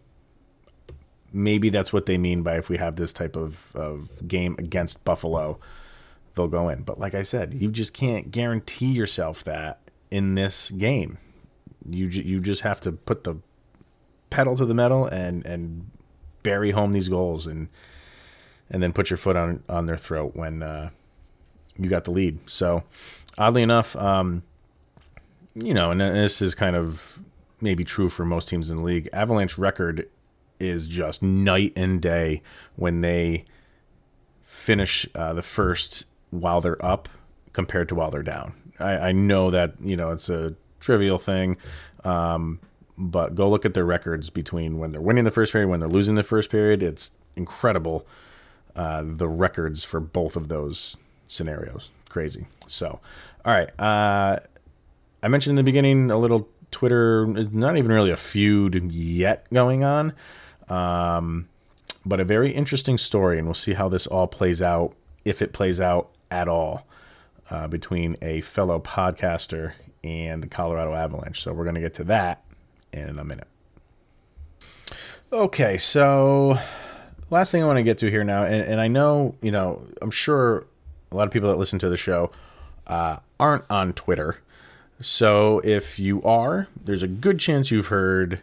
maybe 1.35 1.69
that's 1.69 1.91
what 1.91 2.05
they 2.05 2.17
mean 2.17 2.41
by 2.41 2.55
if 2.57 2.69
we 2.69 2.77
have 2.77 2.95
this 2.95 3.11
type 3.11 3.35
of, 3.35 3.75
of 3.75 4.25
game 4.27 4.55
against 4.57 5.03
Buffalo, 5.03 5.59
they'll 6.33 6.47
go 6.47 6.69
in. 6.69 6.83
But 6.83 6.99
like 6.99 7.13
I 7.13 7.23
said, 7.23 7.53
you 7.53 7.69
just 7.69 7.93
can't 7.93 8.31
guarantee 8.31 8.93
yourself 8.93 9.43
that 9.43 9.79
in 10.09 10.35
this 10.35 10.71
game. 10.71 11.17
You 11.87 12.07
you 12.07 12.39
just 12.39 12.61
have 12.61 12.79
to 12.81 12.93
put 12.93 13.25
the 13.25 13.35
pedal 14.29 14.55
to 14.55 14.65
the 14.65 14.73
metal 14.73 15.05
and 15.05 15.45
and 15.45 15.91
bury 16.41 16.71
home 16.71 16.93
these 16.93 17.09
goals 17.09 17.45
and 17.45 17.67
and 18.71 18.81
then 18.81 18.93
put 18.93 19.09
your 19.09 19.17
foot 19.17 19.35
on 19.35 19.61
on 19.69 19.85
their 19.85 19.97
throat 19.97 20.31
when 20.35 20.63
uh, 20.63 20.89
you 21.77 21.89
got 21.89 22.05
the 22.05 22.11
lead. 22.11 22.49
So 22.49 22.83
oddly 23.37 23.61
enough, 23.61 23.95
um, 23.97 24.41
you 25.53 25.73
know, 25.73 25.91
and 25.91 25.99
this 25.99 26.41
is 26.41 26.55
kind 26.55 26.75
of 26.75 27.19
maybe 27.61 27.83
true 27.83 28.09
for 28.09 28.25
most 28.25 28.47
teams 28.49 28.71
in 28.71 28.77
the 28.77 28.83
league. 28.83 29.09
Avalanche 29.13 29.57
record 29.57 30.07
is 30.59 30.87
just 30.87 31.21
night 31.21 31.73
and 31.75 32.01
day 32.01 32.41
when 32.75 33.01
they 33.01 33.45
finish 34.41 35.07
uh, 35.15 35.33
the 35.33 35.41
first 35.41 36.05
while 36.31 36.61
they're 36.61 36.83
up 36.83 37.09
compared 37.53 37.89
to 37.89 37.95
while 37.95 38.11
they're 38.11 38.23
down. 38.23 38.53
I, 38.79 38.97
I 38.97 39.11
know 39.11 39.51
that 39.51 39.73
you 39.81 39.95
know 39.95 40.11
it's 40.11 40.29
a 40.29 40.55
trivial 40.79 41.17
thing, 41.17 41.57
um, 42.03 42.59
but 42.97 43.35
go 43.35 43.49
look 43.49 43.65
at 43.65 43.73
their 43.73 43.85
records 43.85 44.29
between 44.29 44.79
when 44.79 44.91
they're 44.91 45.01
winning 45.01 45.23
the 45.23 45.31
first 45.31 45.51
period, 45.51 45.69
when 45.69 45.79
they're 45.79 45.89
losing 45.89 46.15
the 46.15 46.23
first 46.23 46.49
period. 46.49 46.83
It's 46.83 47.11
incredible 47.35 48.05
uh, 48.75 49.03
the 49.05 49.27
records 49.27 49.83
for 49.83 49.99
both 49.99 50.35
of 50.35 50.47
those 50.47 50.97
scenarios. 51.27 51.91
Crazy. 52.09 52.45
So, 52.67 52.99
all 53.45 53.53
right. 53.53 53.69
Uh, 53.79 54.39
I 55.23 55.27
mentioned 55.27 55.51
in 55.51 55.55
the 55.57 55.63
beginning 55.63 56.11
a 56.11 56.17
little 56.17 56.47
Twitter, 56.71 57.25
not 57.25 57.77
even 57.77 57.91
really 57.91 58.11
a 58.11 58.17
feud 58.17 58.91
yet 58.91 59.49
going 59.51 59.83
on. 59.83 60.13
Um, 60.69 61.47
but 62.05 62.19
a 62.19 62.23
very 62.23 62.51
interesting 62.51 62.97
story, 62.97 63.37
and 63.37 63.47
we'll 63.47 63.53
see 63.53 63.73
how 63.73 63.89
this 63.89 64.07
all 64.07 64.27
plays 64.27 64.61
out, 64.61 64.93
if 65.23 65.41
it 65.41 65.53
plays 65.53 65.79
out 65.79 66.09
at 66.29 66.47
all, 66.47 66.85
uh, 67.49 67.67
between 67.67 68.15
a 68.21 68.41
fellow 68.41 68.79
podcaster 68.79 69.73
and 70.03 70.43
the 70.43 70.47
Colorado 70.47 70.93
Avalanche. 70.93 71.41
So 71.41 71.53
we're 71.53 71.63
going 71.63 71.75
to 71.75 71.81
get 71.81 71.95
to 71.95 72.03
that 72.05 72.43
in 72.93 73.19
a 73.19 73.23
minute. 73.23 73.47
Okay, 75.33 75.77
so 75.77 76.57
last 77.29 77.51
thing 77.51 77.63
I 77.63 77.65
want 77.65 77.77
to 77.77 77.83
get 77.83 77.97
to 77.99 78.09
here 78.09 78.23
now, 78.23 78.43
and, 78.43 78.61
and 78.61 78.79
I 78.79 78.87
know, 78.87 79.35
you 79.41 79.51
know, 79.51 79.85
I'm 80.01 80.11
sure 80.11 80.65
a 81.11 81.15
lot 81.15 81.27
of 81.27 81.31
people 81.31 81.49
that 81.49 81.57
listen 81.57 81.79
to 81.79 81.89
the 81.89 81.97
show 81.97 82.31
uh, 82.87 83.17
aren't 83.39 83.65
on 83.69 83.93
Twitter. 83.93 84.37
So 85.01 85.59
if 85.63 85.99
you 85.99 86.21
are, 86.23 86.67
there's 86.81 87.03
a 87.03 87.07
good 87.07 87.39
chance 87.39 87.71
you've 87.71 87.87
heard 87.87 88.41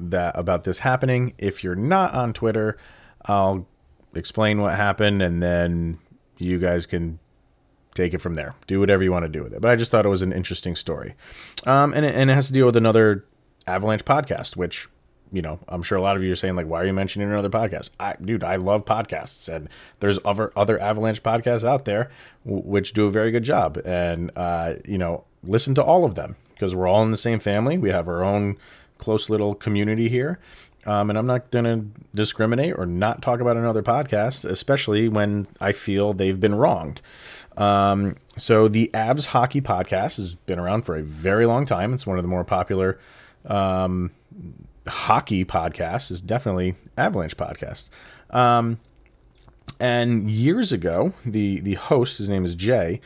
that 0.00 0.38
about 0.38 0.64
this 0.64 0.78
happening. 0.78 1.34
If 1.38 1.64
you're 1.64 1.74
not 1.74 2.14
on 2.14 2.32
Twitter, 2.32 2.76
I'll 3.24 3.66
explain 4.14 4.60
what 4.60 4.74
happened 4.74 5.22
and 5.22 5.42
then 5.42 5.98
you 6.38 6.58
guys 6.58 6.86
can 6.86 7.18
take 7.94 8.14
it 8.14 8.18
from 8.18 8.34
there. 8.34 8.54
Do 8.66 8.78
whatever 8.78 9.02
you 9.02 9.10
want 9.10 9.24
to 9.24 9.28
do 9.28 9.42
with 9.42 9.52
it. 9.54 9.60
But 9.60 9.70
I 9.70 9.76
just 9.76 9.90
thought 9.90 10.06
it 10.06 10.10
was 10.10 10.22
an 10.22 10.32
interesting 10.32 10.76
story. 10.76 11.14
Um, 11.66 11.92
and, 11.94 12.04
it, 12.04 12.14
and 12.14 12.30
it 12.30 12.34
has 12.34 12.46
to 12.48 12.52
deal 12.52 12.66
with 12.66 12.76
another 12.76 13.24
Avalanche 13.66 14.04
podcast, 14.04 14.54
which, 14.54 14.88
you 15.32 15.42
know, 15.42 15.58
I'm 15.68 15.82
sure 15.82 15.96
a 15.98 16.02
lot 16.02 16.16
of 16.16 16.22
you 16.22 16.32
are 16.32 16.36
saying, 16.36 16.56
like, 16.56 16.66
why 16.66 16.82
are 16.82 16.86
you 16.86 16.92
mentioning 16.92 17.28
another 17.28 17.48
podcast? 17.48 17.90
I, 17.98 18.14
dude, 18.22 18.44
I 18.44 18.56
love 18.56 18.84
podcasts. 18.84 19.48
And 19.52 19.68
there's 20.00 20.18
other, 20.24 20.52
other 20.56 20.78
Avalanche 20.78 21.22
podcasts 21.22 21.64
out 21.64 21.84
there 21.84 22.10
w- 22.44 22.62
which 22.64 22.92
do 22.92 23.06
a 23.06 23.10
very 23.10 23.30
good 23.30 23.44
job. 23.44 23.80
And, 23.84 24.30
uh, 24.36 24.74
you 24.86 24.98
know, 24.98 25.24
listen 25.42 25.74
to 25.76 25.82
all 25.82 26.04
of 26.04 26.14
them 26.14 26.36
because 26.50 26.74
we're 26.74 26.86
all 26.86 27.02
in 27.02 27.10
the 27.10 27.16
same 27.16 27.40
family. 27.40 27.78
We 27.78 27.90
have 27.90 28.08
our 28.08 28.22
own 28.22 28.58
close 28.98 29.30
little 29.30 29.54
community 29.54 30.08
here. 30.08 30.38
Um, 30.86 31.10
and 31.10 31.18
I'm 31.18 31.26
not 31.26 31.50
going 31.50 31.64
to 31.64 32.00
discriminate 32.14 32.78
or 32.78 32.86
not 32.86 33.20
talk 33.20 33.40
about 33.40 33.56
another 33.56 33.82
podcast, 33.82 34.48
especially 34.48 35.08
when 35.08 35.48
I 35.60 35.72
feel 35.72 36.12
they've 36.12 36.38
been 36.38 36.54
wronged. 36.54 37.00
Um, 37.56 38.16
so 38.36 38.68
the 38.68 38.90
Avs 38.94 39.26
Hockey 39.26 39.60
Podcast 39.60 40.16
has 40.16 40.36
been 40.36 40.60
around 40.60 40.82
for 40.82 40.96
a 40.96 41.02
very 41.02 41.44
long 41.46 41.66
time. 41.66 41.92
It's 41.92 42.06
one 42.06 42.18
of 42.18 42.24
the 42.24 42.28
more 42.28 42.44
popular 42.44 42.98
um, 43.46 44.12
hockey 44.86 45.44
podcasts. 45.44 46.10
Is 46.10 46.20
definitely 46.20 46.76
Avalanche 46.96 47.36
podcast. 47.36 47.88
Um, 48.30 48.78
And 49.80 50.30
years 50.30 50.70
ago, 50.72 51.12
the 51.24 51.60
the 51.60 51.74
host, 51.74 52.18
his 52.18 52.28
name 52.28 52.44
is 52.44 52.54
Jay, 52.54 53.00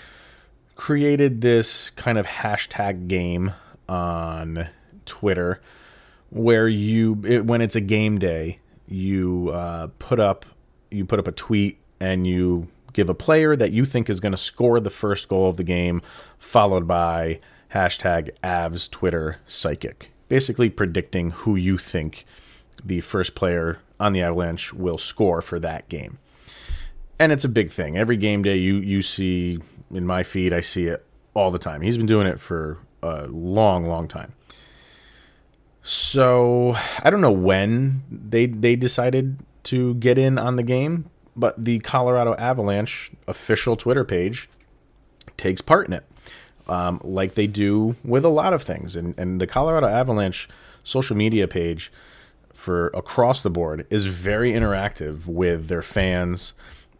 created 0.76 1.40
this 1.40 1.90
kind 1.90 2.18
of 2.18 2.26
hashtag 2.26 3.08
game 3.08 3.54
on 3.88 4.68
Twitter 5.06 5.60
where 6.30 6.68
you 6.68 7.22
it, 7.26 7.44
when 7.44 7.60
it's 7.60 7.76
a 7.76 7.80
game 7.80 8.18
day, 8.18 8.58
you 8.86 9.50
uh, 9.50 9.88
put 9.98 10.18
up 10.18 10.46
you 10.90 11.04
put 11.04 11.18
up 11.18 11.28
a 11.28 11.32
tweet 11.32 11.78
and 12.00 12.26
you 12.26 12.68
give 12.92 13.08
a 13.08 13.14
player 13.14 13.54
that 13.54 13.72
you 13.72 13.84
think 13.84 14.10
is 14.10 14.20
going 14.20 14.32
to 14.32 14.38
score 14.38 14.80
the 14.80 14.90
first 14.90 15.28
goal 15.28 15.48
of 15.48 15.56
the 15.56 15.64
game, 15.64 16.02
followed 16.38 16.86
by 16.86 17.40
hashtag 17.72 18.30
Avs 18.42 18.90
Twitter 18.90 19.38
Psychic, 19.46 20.10
basically 20.28 20.70
predicting 20.70 21.30
who 21.30 21.54
you 21.54 21.78
think 21.78 22.24
the 22.84 23.00
first 23.00 23.34
player 23.34 23.78
on 24.00 24.12
the 24.12 24.22
Avalanche 24.22 24.72
will 24.72 24.98
score 24.98 25.40
for 25.40 25.60
that 25.60 25.88
game. 25.88 26.18
And 27.18 27.32
it's 27.32 27.44
a 27.44 27.48
big 27.48 27.70
thing. 27.70 27.96
Every 27.98 28.16
game 28.16 28.42
day 28.42 28.56
you 28.56 28.76
you 28.76 29.02
see 29.02 29.60
in 29.92 30.06
my 30.06 30.22
feed, 30.22 30.52
I 30.52 30.60
see 30.60 30.86
it 30.86 31.04
all 31.34 31.50
the 31.50 31.58
time. 31.58 31.82
He's 31.82 31.96
been 31.96 32.06
doing 32.06 32.26
it 32.26 32.40
for 32.40 32.78
a 33.02 33.26
long, 33.26 33.86
long 33.86 34.08
time. 34.08 34.32
So 35.82 36.76
I 37.02 37.10
don't 37.10 37.20
know 37.20 37.30
when 37.30 38.02
they 38.10 38.46
they 38.46 38.76
decided 38.76 39.38
to 39.64 39.94
get 39.94 40.18
in 40.18 40.38
on 40.38 40.56
the 40.56 40.62
game, 40.62 41.10
but 41.36 41.62
the 41.62 41.78
Colorado 41.80 42.34
Avalanche 42.34 43.10
official 43.26 43.76
Twitter 43.76 44.04
page 44.04 44.48
takes 45.36 45.60
part 45.60 45.86
in 45.86 45.94
it, 45.94 46.04
um, 46.68 47.00
like 47.02 47.34
they 47.34 47.46
do 47.46 47.96
with 48.04 48.24
a 48.24 48.28
lot 48.28 48.52
of 48.52 48.62
things. 48.62 48.94
And 48.96 49.14
and 49.18 49.40
the 49.40 49.46
Colorado 49.46 49.86
Avalanche 49.86 50.48
social 50.84 51.16
media 51.16 51.48
page 51.48 51.90
for 52.52 52.88
across 52.88 53.42
the 53.42 53.50
board 53.50 53.86
is 53.90 54.06
very 54.06 54.52
interactive 54.52 55.26
with 55.26 55.68
their 55.68 55.82
fans. 55.82 56.52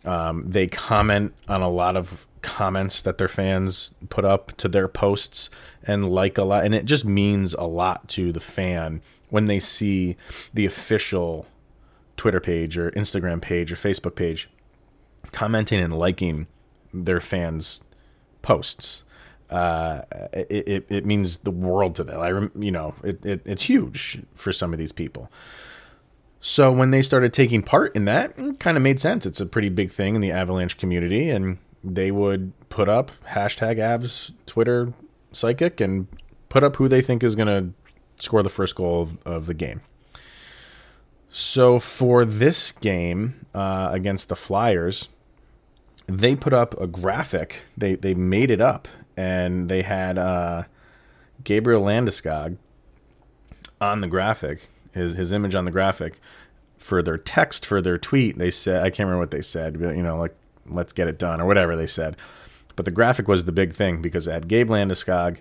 Um, 0.05 0.43
they 0.49 0.67
comment 0.67 1.35
on 1.49 1.61
a 1.61 1.69
lot 1.69 1.97
of 1.97 2.27
comments 2.43 3.03
that 3.03 3.19
their 3.19 3.29
fans 3.29 3.93
put 4.09 4.25
up 4.25 4.57
to 4.57 4.69
their 4.69 4.89
posts 4.89 5.51
and 5.83 6.11
like 6.11 6.39
a 6.39 6.45
lot 6.45 6.65
and 6.65 6.75
it 6.75 6.85
just 6.85 7.05
means 7.05 7.55
a 7.55 7.65
lot 7.65 8.09
to 8.09 8.33
the 8.33 8.41
fan 8.41 9.03
when 9.29 9.47
they 9.47 9.59
see 9.59 10.17
the 10.53 10.65
official 10.67 11.47
Twitter 12.17 12.41
page 12.41 12.77
or 12.77 12.91
Instagram 12.93 13.41
page 13.41 13.71
or 13.71 13.77
Facebook 13.77 14.15
page 14.15 14.49
commenting 15.33 15.81
and 15.81 15.99
liking 15.99 16.47
their 16.93 17.21
fans 17.21 17.83
posts 18.43 19.05
uh, 19.51 20.03
it, 20.33 20.69
it, 20.69 20.87
it, 20.89 21.07
means 21.07 21.39
the 21.39 21.51
world 21.51 21.97
to 21.97 22.05
them. 22.05 22.21
I, 22.21 22.29
you 22.63 22.71
know, 22.71 22.95
it, 23.03 23.25
it, 23.27 23.43
it's 23.45 23.65
huge 23.65 24.23
for 24.37 24.53
some 24.53 24.73
of 24.73 24.79
these 24.79 24.93
people. 24.93 25.29
So 26.41 26.73
when 26.73 26.91
they 26.91 27.03
started 27.03 27.33
taking 27.33 27.63
part 27.63 27.95
in 27.95 28.05
that, 28.07 28.37
kind 28.61 28.77
of 28.77 28.83
made 28.83 29.01
sense. 29.01 29.27
It's 29.27 29.41
a 29.41 29.47
pretty 29.47 29.69
big 29.69 29.91
thing 29.91 30.15
in 30.15 30.21
the 30.21 30.31
Avalanche 30.31 30.79
community, 30.79 31.29
and 31.29 31.59
they 31.83 32.11
would 32.11 32.53
put 32.69 32.89
up 32.89 33.11
hashtag 33.31 33.79
Avs 33.79 34.33
Twitter 34.47 34.93
psychic 35.33 35.81
and 35.81 36.07
put 36.49 36.65
up 36.65 36.77
who 36.77 36.89
they 36.89 37.01
think 37.01 37.23
is 37.23 37.35
going 37.35 37.49
to 37.49 38.23
score 38.23 38.43
the 38.43 38.51
first 38.51 38.75
goal 38.75 39.03
of, 39.03 39.19
of, 39.27 39.47
the 39.47 39.55
game. 39.55 39.81
So 41.31 41.79
for 41.79 42.25
this 42.25 42.73
game 42.73 43.47
uh, 43.55 43.91
against 43.93 44.29
the 44.29 44.37
Flyers, 44.37 45.09
they 46.07 46.35
put 46.35 46.53
up 46.53 46.79
a 46.81 46.87
graphic. 46.87 47.61
They 47.77 47.95
they 47.95 48.15
made 48.15 48.51
it 48.51 48.61
up, 48.61 48.89
and 49.17 49.69
they 49.69 49.83
had 49.83 50.19
uh, 50.19 50.65
Gabriel 51.45 51.83
Landeskog 51.83 52.57
on 53.81 54.01
the 54.01 54.09
graphic, 54.09 54.69
his 54.93 55.15
his 55.15 55.31
image 55.31 55.55
on 55.55 55.65
the 55.65 55.71
graphic. 55.71 56.21
For 56.79 57.03
their 57.03 57.19
text 57.19 57.65
for 57.65 57.81
their 57.81 57.99
tweet, 57.99 58.39
they 58.39 58.51
said 58.51 58.83
I 58.83 58.91
can't 58.91 59.07
remember 59.07 59.21
what 59.21 59.31
they 59.31 59.43
said, 59.43 59.81
but 59.81 59.97
you 59.97 60.03
know, 60.03 60.19
like 60.19 60.35
let's 60.71 60.93
get 60.93 61.09
it 61.09 61.19
done 61.19 61.41
or 61.41 61.47
whatever 61.47 61.77
they 61.77 61.87
said. 61.87 62.17
But 62.77 62.85
the 62.85 62.91
graphic 62.91 63.29
was 63.29 63.45
the 63.45 63.53
big 63.53 63.75
thing 63.75 64.01
because 64.01 64.27
it 64.27 64.33
had 64.33 64.49
Gabe 64.49 64.71
Landeskog, 64.71 65.39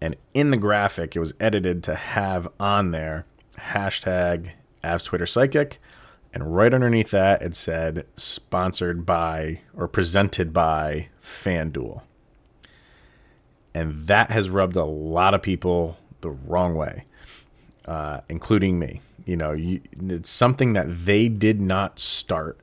and 0.00 0.16
in 0.32 0.50
the 0.50 0.56
graphic, 0.56 1.16
it 1.16 1.20
was 1.20 1.34
edited 1.40 1.82
to 1.84 1.94
have 1.94 2.48
on 2.58 2.90
there 2.90 3.26
hashtag 3.58 4.50
Avs 4.82 5.04
Twitter 5.04 5.26
Psychic, 5.26 5.80
and 6.32 6.54
right 6.56 6.74
underneath 6.74 7.10
that, 7.10 7.42
it 7.42 7.54
said 7.54 8.06
sponsored 8.16 9.06
by 9.06 9.60
or 9.76 9.86
presented 9.86 10.52
by 10.52 11.08
FanDuel. 11.22 12.02
And 13.72 14.06
that 14.06 14.30
has 14.30 14.50
rubbed 14.50 14.76
a 14.76 14.84
lot 14.84 15.34
of 15.34 15.42
people 15.42 15.96
the 16.20 16.30
wrong 16.30 16.74
way, 16.74 17.04
uh, 17.86 18.20
including 18.28 18.78
me. 18.78 19.00
You 19.24 19.36
know, 19.36 19.52
you, 19.52 19.80
it's 20.08 20.30
something 20.30 20.74
that 20.74 21.06
they 21.06 21.28
did 21.28 21.60
not 21.60 21.98
start 21.98 22.58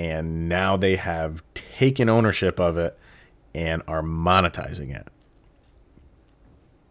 and 0.00 0.48
now 0.48 0.78
they 0.78 0.96
have 0.96 1.42
taken 1.52 2.08
ownership 2.08 2.58
of 2.58 2.78
it 2.78 2.98
and 3.54 3.82
are 3.86 4.00
monetizing 4.00 4.96
it. 4.96 5.06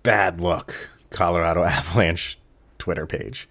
Bad 0.04 0.39
luck, 0.39 0.76
Colorado 1.10 1.63
Avalanche 1.65 2.38
Twitter 2.78 3.08
page, 3.08 3.50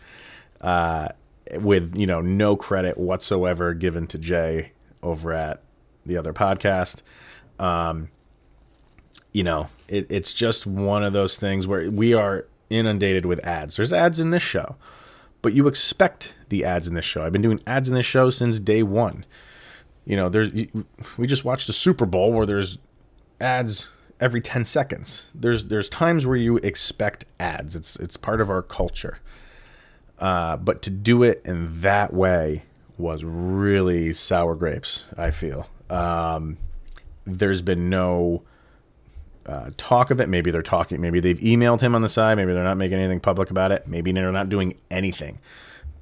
uh, 0.60 1.08
with 1.54 1.96
you 1.96 2.06
know 2.06 2.20
no 2.20 2.54
credit 2.54 2.98
whatsoever 2.98 3.74
given 3.74 4.06
to 4.06 4.16
Jay 4.16 4.70
over 5.02 5.32
at 5.32 5.60
the 6.06 6.16
other 6.16 6.32
podcast. 6.32 7.02
Um, 7.58 8.10
you 9.32 9.42
know, 9.42 9.70
it, 9.88 10.06
it's 10.08 10.32
just 10.32 10.68
one 10.68 11.02
of 11.02 11.12
those 11.12 11.34
things 11.34 11.66
where 11.66 11.90
we 11.90 12.14
are 12.14 12.46
inundated 12.70 13.26
with 13.26 13.44
ads. 13.44 13.74
There's 13.74 13.92
ads 13.92 14.20
in 14.20 14.30
this 14.30 14.42
show, 14.44 14.76
but 15.42 15.52
you 15.52 15.66
expect 15.66 16.36
the 16.48 16.64
ads 16.64 16.86
in 16.86 16.94
this 16.94 17.04
show. 17.04 17.24
I've 17.24 17.32
been 17.32 17.42
doing 17.42 17.60
ads 17.66 17.88
in 17.88 17.96
this 17.96 18.06
show 18.06 18.30
since 18.30 18.60
day 18.60 18.84
one 18.84 19.24
you 20.08 20.16
know, 20.16 20.30
there's 20.30 20.50
we 21.18 21.26
just 21.26 21.44
watched 21.44 21.68
a 21.68 21.72
Super 21.74 22.06
Bowl 22.06 22.32
where 22.32 22.46
there's 22.46 22.78
ads 23.42 23.90
every 24.18 24.40
10 24.40 24.64
seconds. 24.64 25.26
There's 25.34 25.64
there's 25.64 25.90
times 25.90 26.26
where 26.26 26.36
you 26.36 26.56
expect 26.56 27.26
ads. 27.38 27.76
It's 27.76 27.94
it's 27.96 28.16
part 28.16 28.40
of 28.40 28.48
our 28.48 28.62
culture. 28.62 29.18
Uh, 30.18 30.56
but 30.56 30.80
to 30.82 30.90
do 30.90 31.22
it 31.22 31.42
in 31.44 31.68
that 31.82 32.14
way 32.14 32.62
was 32.96 33.22
really 33.22 34.14
sour 34.14 34.54
grapes. 34.54 35.04
I 35.18 35.30
feel 35.30 35.68
um, 35.90 36.56
there's 37.26 37.60
been 37.60 37.90
no 37.90 38.42
uh, 39.44 39.72
talk 39.76 40.10
of 40.10 40.22
it. 40.22 40.30
Maybe 40.30 40.50
they're 40.50 40.62
talking. 40.62 41.02
Maybe 41.02 41.20
they've 41.20 41.38
emailed 41.38 41.82
him 41.82 41.94
on 41.94 42.00
the 42.00 42.08
side. 42.08 42.36
Maybe 42.36 42.54
they're 42.54 42.64
not 42.64 42.78
making 42.78 42.98
anything 42.98 43.20
public 43.20 43.50
about 43.50 43.72
it. 43.72 43.86
Maybe 43.86 44.10
they're 44.12 44.32
not 44.32 44.48
doing 44.48 44.74
anything. 44.90 45.38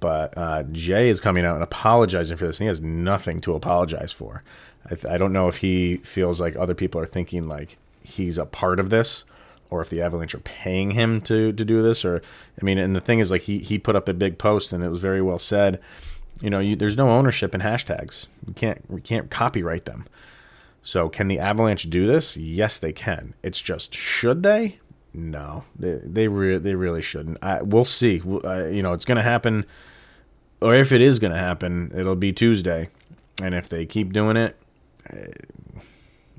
But 0.00 0.36
uh, 0.36 0.62
Jay 0.64 1.08
is 1.08 1.20
coming 1.20 1.44
out 1.44 1.54
and 1.54 1.64
apologizing 1.64 2.36
for 2.36 2.46
this, 2.46 2.58
and 2.58 2.64
he 2.64 2.68
has 2.68 2.80
nothing 2.80 3.40
to 3.42 3.54
apologize 3.54 4.12
for. 4.12 4.42
I, 4.84 4.90
th- 4.90 5.06
I 5.06 5.16
don't 5.16 5.32
know 5.32 5.48
if 5.48 5.58
he 5.58 5.96
feels 5.98 6.40
like 6.40 6.54
other 6.56 6.74
people 6.74 7.00
are 7.00 7.06
thinking 7.06 7.48
like 7.48 7.76
he's 8.02 8.38
a 8.38 8.46
part 8.46 8.78
of 8.78 8.90
this, 8.90 9.24
or 9.70 9.80
if 9.80 9.90
the 9.90 10.02
Avalanche 10.02 10.34
are 10.34 10.40
paying 10.40 10.92
him 10.92 11.20
to 11.22 11.52
to 11.52 11.64
do 11.64 11.82
this. 11.82 12.04
Or 12.04 12.22
I 12.60 12.64
mean, 12.64 12.78
and 12.78 12.94
the 12.94 13.00
thing 13.00 13.18
is, 13.18 13.30
like 13.30 13.42
he 13.42 13.58
he 13.58 13.78
put 13.78 13.96
up 13.96 14.08
a 14.08 14.14
big 14.14 14.38
post, 14.38 14.72
and 14.72 14.84
it 14.84 14.88
was 14.88 15.00
very 15.00 15.22
well 15.22 15.38
said. 15.38 15.80
You 16.42 16.50
know, 16.50 16.58
you, 16.58 16.76
there's 16.76 16.98
no 16.98 17.08
ownership 17.08 17.54
in 17.54 17.62
hashtags. 17.62 18.26
You 18.46 18.52
can't 18.52 18.82
we 18.90 19.00
can't 19.00 19.30
copyright 19.30 19.86
them. 19.86 20.06
So 20.84 21.08
can 21.08 21.26
the 21.26 21.40
Avalanche 21.40 21.90
do 21.90 22.06
this? 22.06 22.36
Yes, 22.36 22.78
they 22.78 22.92
can. 22.92 23.34
It's 23.42 23.60
just 23.60 23.94
should 23.94 24.42
they? 24.42 24.78
No, 25.16 25.64
they 25.78 25.98
they 26.04 26.28
re- 26.28 26.58
they 26.58 26.74
really 26.74 27.00
shouldn't. 27.00 27.38
I, 27.42 27.62
we'll 27.62 27.86
see. 27.86 28.20
Uh, 28.44 28.66
you 28.66 28.82
know, 28.82 28.92
it's 28.92 29.06
going 29.06 29.16
to 29.16 29.22
happen, 29.22 29.64
or 30.60 30.74
if 30.74 30.92
it 30.92 31.00
is 31.00 31.18
going 31.18 31.32
to 31.32 31.38
happen, 31.38 31.90
it'll 31.96 32.16
be 32.16 32.34
Tuesday. 32.34 32.90
And 33.42 33.54
if 33.54 33.68
they 33.68 33.86
keep 33.86 34.12
doing 34.12 34.36
it, 34.36 34.56
uh, 35.10 35.16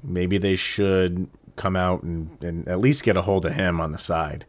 maybe 0.04 0.38
they 0.38 0.56
should 0.56 1.28
come 1.56 1.76
out 1.76 2.04
and, 2.04 2.30
and 2.44 2.68
at 2.68 2.80
least 2.80 3.04
get 3.04 3.18
a 3.18 3.24
hold 3.24 3.46
of 3.46 3.56
him 3.56 3.82
on 3.82 3.92
the 3.92 3.98
side. 3.98 4.46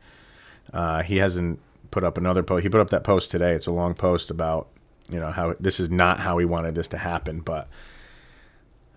Uh, 0.75 1.03
he 1.03 1.17
hasn't 1.17 1.59
put 1.91 2.05
up 2.05 2.19
another 2.19 2.43
post. 2.43 2.63
He 2.63 2.69
put 2.69 2.83
up 2.83 2.91
that 2.91 3.05
post 3.05 3.31
today. 3.31 3.55
It's 3.55 3.67
a 3.67 3.73
long 3.73 3.95
post 3.95 4.31
about 4.31 4.69
you 5.09 5.19
know 5.19 5.31
how 5.31 5.55
this 5.59 5.81
is 5.81 5.89
not 5.89 6.21
how 6.21 6.37
he 6.37 6.45
wanted 6.45 6.75
this 6.75 6.89
to 6.89 6.99
happen, 6.99 7.41
but 7.41 7.67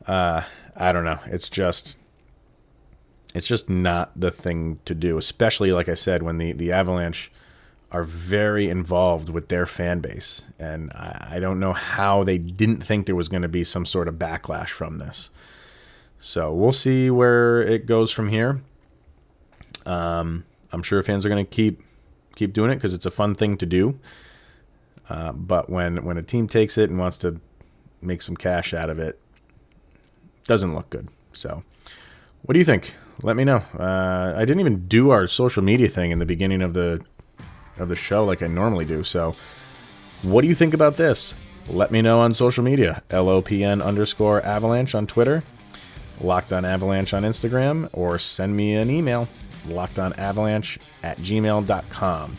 uh, 0.08 0.41
I 0.76 0.91
don't 0.91 1.06
know. 1.06 1.20
It's 1.28 1.48
just 1.48 1.98
it's 3.34 3.48
just 3.48 3.70
not 3.70 4.12
the 4.20 4.32
thing 4.32 4.80
to 4.86 4.94
do, 4.94 5.17
especially 5.17 5.72
like 5.72 5.89
I 5.89 5.94
said 5.94 6.24
when 6.24 6.38
the 6.38 6.54
the 6.54 6.72
Avalanche 6.72 7.32
are 7.91 8.04
very 8.04 8.70
involved 8.70 9.30
with 9.30 9.50
their 9.50 9.65
fan 9.65 10.00
base, 10.00 10.46
and 10.58 10.91
I, 10.94 11.28
I 11.32 11.39
don't 11.39 11.60
know 11.60 11.74
how 11.74 12.24
they 12.24 12.38
didn't 12.38 12.82
think 12.82 13.06
there 13.06 13.15
was 13.15 13.28
going 13.28 13.41
to 13.41 13.50
be 13.50 13.63
some 13.63 13.86
sort 13.86 14.08
of 14.08 14.15
backlash 14.15 14.70
from 14.70 15.00
this. 15.00 15.30
So 16.20 16.54
we'll 16.54 16.72
see 16.72 17.10
where 17.10 17.62
it 17.62 17.86
goes 17.86 18.12
from 18.12 18.30
here. 18.30 18.62
Um, 19.86 20.46
I'm 20.72 20.84
sure 20.84 21.02
fans 21.04 21.26
are 21.26 21.30
going 21.30 21.46
to 21.46 21.50
keep 21.50 21.82
keep 22.36 22.54
doing 22.54 22.72
it 22.72 22.76
because 22.76 22.94
it's 22.94 23.06
a 23.06 23.12
fun 23.12 23.36
thing 23.36 23.58
to 23.58 23.65
do. 23.65 24.00
Uh, 25.10 25.34
but 25.34 25.70
when 25.70 26.06
when 26.06 26.17
a 26.17 26.24
team 26.24 26.48
takes 26.48 26.78
it 26.78 26.89
and 26.89 26.98
wants 26.98 27.17
to 27.17 27.41
make 28.02 28.22
some 28.22 28.38
cash 28.38 28.74
out 28.74 28.89
of 28.89 29.00
it, 29.00 29.20
doesn't 30.46 30.74
look 30.74 30.89
good. 30.89 31.10
So, 31.34 31.63
what 32.43 32.54
do 32.54 32.60
you 32.60 32.65
think? 32.65 32.93
let 33.23 33.36
me 33.36 33.43
know. 33.43 33.63
Uh, 33.77 34.34
I 34.36 34.39
didn't 34.45 34.62
even 34.62 34.88
do 34.88 35.12
our 35.12 35.27
social 35.27 35.63
media 35.63 35.88
thing 35.88 36.12
in 36.12 36.19
the 36.19 36.25
beginning 36.25 36.62
of 36.62 36.73
the 36.73 37.04
of 37.77 37.89
the 37.89 37.95
show 37.95 38.25
like 38.25 38.41
I 38.41 38.47
normally 38.47 38.86
do. 38.86 39.04
So, 39.04 39.36
what 40.23 40.41
do 40.41 40.47
you 40.47 40.56
think 40.56 40.73
about 40.73 40.97
this? 40.97 41.34
let 41.67 41.91
me 41.91 42.01
know 42.01 42.19
on 42.19 42.34
social 42.34 42.63
media. 42.63 43.04
LOPN 43.12 43.84
underscore 43.84 44.41
avalanche 44.41 44.95
on 44.95 45.06
Twitter, 45.08 45.43
Locked 46.19 46.51
on 46.51 46.65
Avalanche 46.65 47.13
on 47.13 47.23
Instagram, 47.23 47.88
or 47.93 48.19
send 48.19 48.56
me 48.56 48.75
an 48.75 48.89
email, 48.89 49.27
lockedonavalanche 49.67 50.80
at 51.04 51.17
gmail.com. 51.19 52.38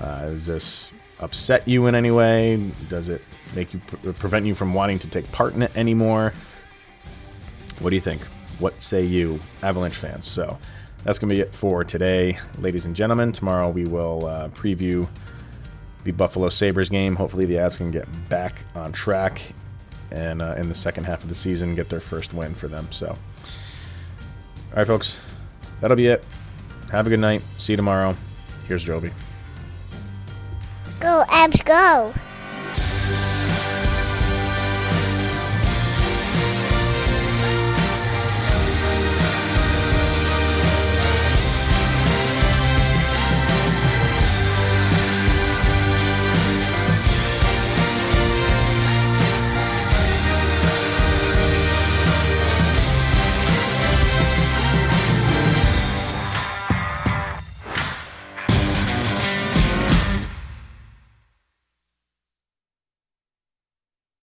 Uh, 0.00 0.20
does 0.20 0.46
this 0.46 0.92
upset 1.20 1.66
you 1.66 1.86
in 1.86 1.94
any 1.94 2.10
way? 2.10 2.62
Does 2.88 3.08
it 3.08 3.22
make 3.54 3.72
you 3.72 3.80
prevent 4.14 4.44
you 4.44 4.54
from 4.54 4.74
wanting 4.74 4.98
to 4.98 5.08
take 5.08 5.30
part 5.32 5.54
in 5.54 5.62
it 5.62 5.76
anymore? 5.76 6.32
What 7.78 7.90
do 7.90 7.96
you 7.96 8.02
think? 8.02 8.22
What 8.62 8.80
say 8.80 9.02
you, 9.04 9.40
Avalanche 9.64 9.96
fans? 9.96 10.28
So 10.28 10.56
that's 11.02 11.18
going 11.18 11.28
to 11.30 11.34
be 11.34 11.40
it 11.40 11.52
for 11.52 11.82
today, 11.82 12.38
ladies 12.58 12.84
and 12.84 12.94
gentlemen. 12.94 13.32
Tomorrow 13.32 13.70
we 13.70 13.86
will 13.86 14.24
uh, 14.24 14.50
preview 14.50 15.08
the 16.04 16.12
Buffalo 16.12 16.48
Sabres 16.48 16.88
game. 16.88 17.16
Hopefully, 17.16 17.44
the 17.44 17.56
Avs 17.56 17.78
can 17.78 17.90
get 17.90 18.06
back 18.28 18.62
on 18.76 18.92
track 18.92 19.42
and 20.12 20.40
uh, 20.40 20.54
in 20.58 20.68
the 20.68 20.76
second 20.76 21.02
half 21.02 21.24
of 21.24 21.28
the 21.28 21.34
season 21.34 21.74
get 21.74 21.88
their 21.88 21.98
first 21.98 22.34
win 22.34 22.54
for 22.54 22.68
them. 22.68 22.86
So, 22.92 23.08
all 23.08 23.16
right, 24.76 24.86
folks, 24.86 25.18
that'll 25.80 25.96
be 25.96 26.06
it. 26.06 26.24
Have 26.92 27.08
a 27.08 27.10
good 27.10 27.18
night. 27.18 27.42
See 27.58 27.72
you 27.72 27.76
tomorrow. 27.76 28.14
Here's 28.68 28.84
Joby. 28.84 29.10
Go, 31.00 31.24
Avs, 31.26 31.64
go! 31.64 32.14